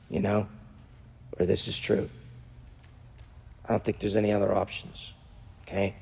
you 0.08 0.20
know, 0.20 0.46
or 1.38 1.46
this 1.46 1.68
is 1.68 1.78
true. 1.78 2.10
I 3.66 3.72
don't 3.72 3.84
think 3.84 4.00
there's 4.00 4.16
any 4.16 4.32
other 4.32 4.52
options. 4.52 5.14
Okay? 5.62 5.94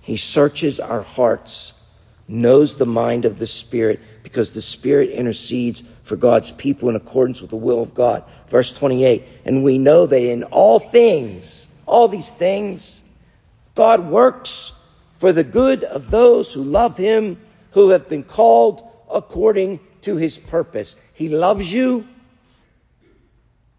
He 0.00 0.16
searches 0.16 0.80
our 0.80 1.02
hearts, 1.02 1.74
knows 2.26 2.76
the 2.76 2.86
mind 2.86 3.24
of 3.24 3.38
the 3.38 3.46
Spirit, 3.46 4.00
because 4.24 4.50
the 4.50 4.60
Spirit 4.60 5.10
intercedes 5.10 5.84
for 6.02 6.16
God's 6.16 6.50
people 6.50 6.88
in 6.88 6.96
accordance 6.96 7.40
with 7.40 7.50
the 7.50 7.56
will 7.56 7.80
of 7.80 7.94
God. 7.94 8.24
Verse 8.48 8.72
28 8.72 9.24
And 9.44 9.62
we 9.62 9.78
know 9.78 10.06
that 10.06 10.20
in 10.20 10.42
all 10.44 10.80
things, 10.80 11.68
all 11.86 12.08
these 12.08 12.34
things, 12.34 13.01
God 13.74 14.08
works 14.08 14.74
for 15.16 15.32
the 15.32 15.44
good 15.44 15.84
of 15.84 16.10
those 16.10 16.52
who 16.52 16.62
love 16.62 16.96
Him, 16.96 17.40
who 17.72 17.90
have 17.90 18.08
been 18.08 18.22
called 18.22 18.82
according 19.12 19.80
to 20.02 20.16
His 20.16 20.38
purpose. 20.38 20.96
He 21.12 21.28
loves 21.28 21.72
you 21.72 22.06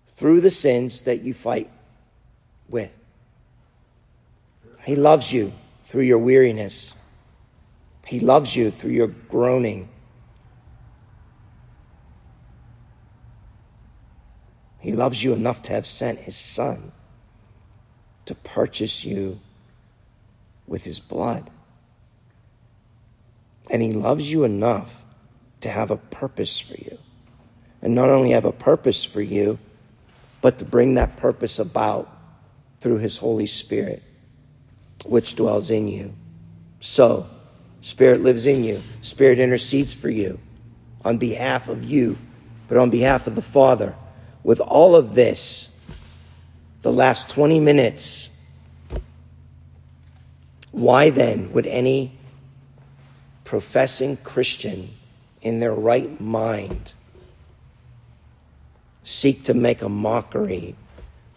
through 0.07 0.41
the 0.41 0.49
sins 0.49 1.03
that 1.03 1.21
you 1.21 1.33
fight 1.33 1.69
with. 2.69 2.97
He 4.85 4.95
loves 4.95 5.31
you 5.31 5.53
through 5.83 6.03
your 6.03 6.19
weariness. 6.19 6.95
He 8.05 8.19
loves 8.19 8.55
you 8.55 8.71
through 8.71 8.91
your 8.91 9.07
groaning. 9.07 9.89
He 14.79 14.91
loves 14.91 15.23
you 15.23 15.33
enough 15.33 15.61
to 15.63 15.73
have 15.73 15.85
sent 15.85 16.19
his 16.19 16.35
son 16.35 16.91
to 18.25 18.35
purchase 18.35 19.05
you 19.05 19.39
with 20.67 20.83
his 20.83 20.99
blood. 20.99 21.49
And 23.69 23.81
he 23.81 23.91
loves 23.91 24.31
you 24.31 24.43
enough 24.43 25.05
to 25.61 25.69
have 25.69 25.91
a 25.91 25.97
purpose 25.97 26.59
for 26.59 26.75
you. 26.75 26.97
And 27.81 27.95
not 27.95 28.09
only 28.09 28.31
have 28.31 28.45
a 28.45 28.51
purpose 28.51 29.03
for 29.03 29.21
you, 29.21 29.59
but 30.41 30.59
to 30.59 30.65
bring 30.65 30.95
that 30.95 31.17
purpose 31.17 31.59
about 31.59 32.09
through 32.79 32.97
his 32.97 33.17
Holy 33.17 33.45
Spirit, 33.45 34.03
which 35.05 35.35
dwells 35.35 35.69
in 35.71 35.87
you. 35.87 36.13
So, 36.79 37.29
Spirit 37.81 38.21
lives 38.21 38.45
in 38.45 38.63
you. 38.63 38.81
Spirit 39.01 39.39
intercedes 39.39 39.93
for 39.93 40.09
you 40.09 40.39
on 41.03 41.17
behalf 41.17 41.67
of 41.67 41.83
you, 41.83 42.17
but 42.67 42.77
on 42.77 42.89
behalf 42.89 43.27
of 43.27 43.35
the 43.35 43.41
Father. 43.41 43.95
With 44.43 44.59
all 44.59 44.95
of 44.95 45.15
this, 45.15 45.69
the 46.81 46.91
last 46.91 47.29
20 47.29 47.59
minutes, 47.59 48.29
why 50.73 51.11
then 51.11 51.53
would 51.53 51.67
any 51.67 52.11
professing 53.45 54.17
Christian 54.17 54.89
in 55.41 55.59
their 55.59 55.73
right 55.73 56.19
mind 56.19 56.93
seek 59.03 59.43
to 59.43 59.53
make 59.53 59.83
a 59.83 59.89
mockery 59.89 60.75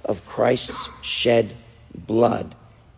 of 0.05 0.24
Christ's 0.24 0.89
shed 1.03 1.55
blood 1.95 2.55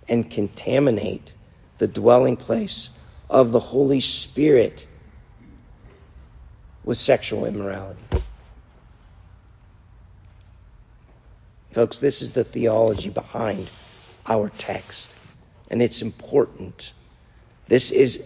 and 0.08 0.30
contaminate 0.30 1.34
the 1.78 1.88
dwelling 1.88 2.36
place 2.36 2.90
of 3.28 3.50
the 3.50 3.60
Holy 3.60 4.00
Spirit 4.00 4.86
with 6.84 6.98
sexual 6.98 7.46
immorality. 7.46 8.00
Folks, 11.72 11.98
this 11.98 12.22
is 12.22 12.30
the 12.32 12.44
theology 12.44 13.10
behind 13.10 13.68
our 14.26 14.50
text, 14.56 15.16
and 15.68 15.82
it's 15.82 16.02
important. 16.02 16.92
This 17.66 17.90
is 17.90 18.22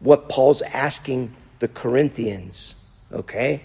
what 0.00 0.28
Paul's 0.28 0.62
asking 0.62 1.34
the 1.58 1.68
Corinthians, 1.68 2.76
okay? 3.12 3.62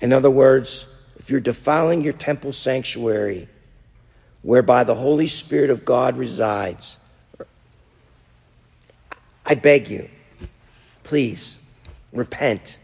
In 0.00 0.12
other 0.12 0.30
words, 0.30 0.86
if 1.16 1.30
you're 1.30 1.40
defiling 1.40 2.02
your 2.02 2.12
temple 2.12 2.52
sanctuary, 2.52 3.48
whereby 4.42 4.84
the 4.84 4.96
Holy 4.96 5.26
Spirit 5.26 5.70
of 5.70 5.84
God 5.84 6.16
resides. 6.16 6.98
I 9.46 9.54
beg 9.54 9.88
you, 9.88 10.08
please 11.04 11.58
repent. 12.12 12.78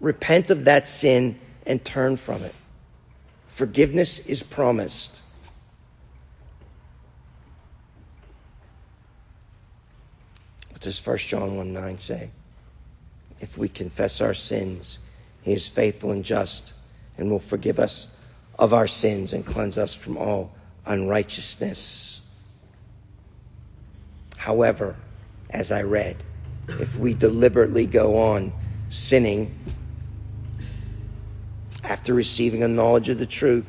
Repent 0.00 0.50
of 0.50 0.64
that 0.64 0.86
sin 0.86 1.38
and 1.66 1.84
turn 1.84 2.16
from 2.16 2.42
it. 2.42 2.54
Forgiveness 3.46 4.18
is 4.20 4.42
promised. 4.42 5.22
Does 10.84 11.04
1 11.04 11.16
John 11.18 11.56
1 11.56 11.72
9 11.72 11.98
say? 11.98 12.30
If 13.40 13.58
we 13.58 13.68
confess 13.68 14.20
our 14.20 14.34
sins, 14.34 14.98
he 15.42 15.52
is 15.52 15.68
faithful 15.68 16.10
and 16.10 16.24
just 16.24 16.74
and 17.18 17.30
will 17.30 17.40
forgive 17.40 17.78
us 17.78 18.08
of 18.58 18.72
our 18.72 18.86
sins 18.86 19.32
and 19.32 19.44
cleanse 19.44 19.78
us 19.78 19.94
from 19.94 20.16
all 20.16 20.52
unrighteousness. 20.86 22.22
However, 24.36 24.96
as 25.50 25.72
I 25.72 25.82
read, 25.82 26.16
if 26.68 26.98
we 26.98 27.14
deliberately 27.14 27.86
go 27.86 28.18
on 28.18 28.52
sinning 28.88 29.54
after 31.82 32.14
receiving 32.14 32.62
a 32.62 32.68
knowledge 32.68 33.08
of 33.08 33.18
the 33.18 33.26
truth, 33.26 33.66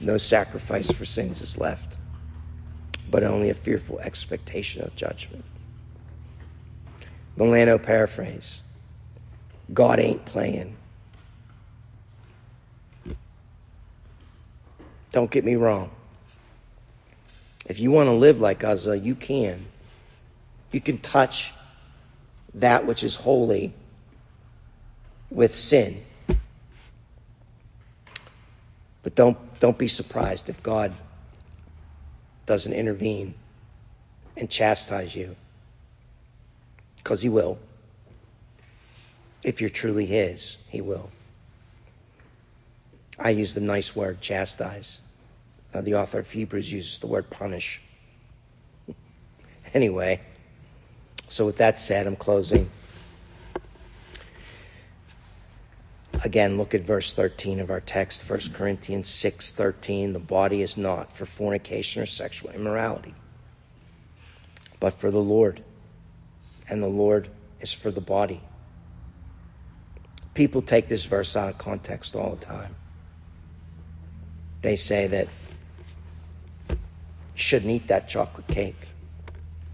no 0.00 0.18
sacrifice 0.18 0.90
for 0.90 1.04
sins 1.04 1.40
is 1.40 1.58
left, 1.58 1.96
but 3.10 3.22
only 3.22 3.50
a 3.50 3.54
fearful 3.54 3.98
expectation 4.00 4.82
of 4.82 4.94
judgment. 4.96 5.44
Milano 7.36 7.78
paraphrase 7.78 8.62
God 9.72 9.98
ain't 9.98 10.24
playing. 10.24 10.76
Don't 15.10 15.30
get 15.30 15.44
me 15.44 15.56
wrong. 15.56 15.90
If 17.66 17.80
you 17.80 17.90
want 17.90 18.08
to 18.08 18.12
live 18.12 18.40
like 18.40 18.62
Uzzah, 18.62 18.98
you 18.98 19.14
can. 19.14 19.64
You 20.70 20.80
can 20.80 20.98
touch 20.98 21.52
that 22.54 22.86
which 22.86 23.02
is 23.02 23.16
holy 23.16 23.72
with 25.30 25.54
sin. 25.54 26.02
But 29.02 29.14
don't, 29.14 29.38
don't 29.58 29.78
be 29.78 29.88
surprised 29.88 30.48
if 30.48 30.62
God 30.62 30.92
doesn't 32.44 32.72
intervene 32.72 33.34
and 34.36 34.50
chastise 34.50 35.16
you. 35.16 35.34
Because 37.06 37.22
He 37.22 37.28
will. 37.28 37.56
If 39.44 39.60
you're 39.60 39.70
truly 39.70 40.06
His, 40.06 40.58
He 40.68 40.80
will. 40.80 41.08
I 43.16 43.30
use 43.30 43.54
the 43.54 43.60
nice 43.60 43.94
word 43.94 44.20
chastise. 44.20 45.02
Uh, 45.72 45.82
the 45.82 45.94
author 45.94 46.18
of 46.18 46.28
Hebrews 46.28 46.72
uses 46.72 46.98
the 46.98 47.06
word 47.06 47.30
punish. 47.30 47.80
anyway, 49.72 50.20
So, 51.28 51.46
with 51.46 51.58
that 51.58 51.78
said, 51.78 52.08
I'm 52.08 52.16
closing. 52.16 52.68
Again, 56.24 56.58
look 56.58 56.74
at 56.74 56.82
verse 56.82 57.12
13 57.12 57.60
of 57.60 57.70
our 57.70 57.80
text, 57.80 58.28
1 58.28 58.52
Corinthians 58.52 59.06
6 59.06 59.52
13. 59.52 60.12
The 60.12 60.18
body 60.18 60.60
is 60.60 60.76
not 60.76 61.12
for 61.12 61.24
fornication 61.24 62.02
or 62.02 62.06
sexual 62.06 62.50
immorality, 62.50 63.14
but 64.80 64.92
for 64.92 65.12
the 65.12 65.22
Lord, 65.22 65.62
and 66.68 66.82
the 66.82 66.88
Lord 66.88 67.28
is 67.60 67.72
for 67.72 67.90
the 67.90 68.00
body. 68.00 68.40
People 70.34 70.62
take 70.62 70.88
this 70.88 71.04
verse 71.04 71.36
out 71.36 71.48
of 71.48 71.58
context 71.58 72.14
all 72.14 72.30
the 72.34 72.44
time. 72.44 72.74
They 74.62 74.76
say 74.76 75.06
that 75.06 75.28
you 76.68 76.76
shouldn't 77.34 77.70
eat 77.70 77.86
that 77.88 78.08
chocolate 78.08 78.46
cake. 78.48 78.88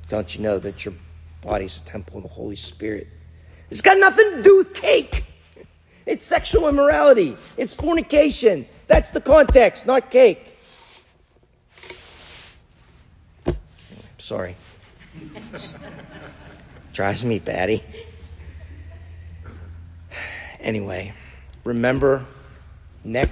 Don't 0.09 0.34
you 0.34 0.43
know 0.43 0.59
that 0.59 0.84
your 0.84 0.95
body's 1.40 1.78
a 1.78 1.84
temple 1.84 2.18
of 2.18 2.22
the 2.24 2.28
Holy 2.28 2.57
Spirit? 2.57 3.09
It's 3.70 3.80
got 3.80 3.99
nothing 3.99 4.30
to 4.32 4.43
do 4.43 4.59
with 4.59 4.74
cake. 4.74 5.24
It's 6.05 6.24
sexual 6.24 6.68
immorality. 6.68 7.36
It's 7.57 7.74
fornication. 7.74 8.66
That's 8.86 9.11
the 9.12 9.20
context, 9.20 9.86
not 9.86 10.11
cake. 10.11 10.59
Sorry. 14.18 14.57
Drives 16.93 17.24
me 17.24 17.38
batty. 17.38 17.82
Anyway, 20.61 21.12
remember 21.64 22.24
next 23.05 23.20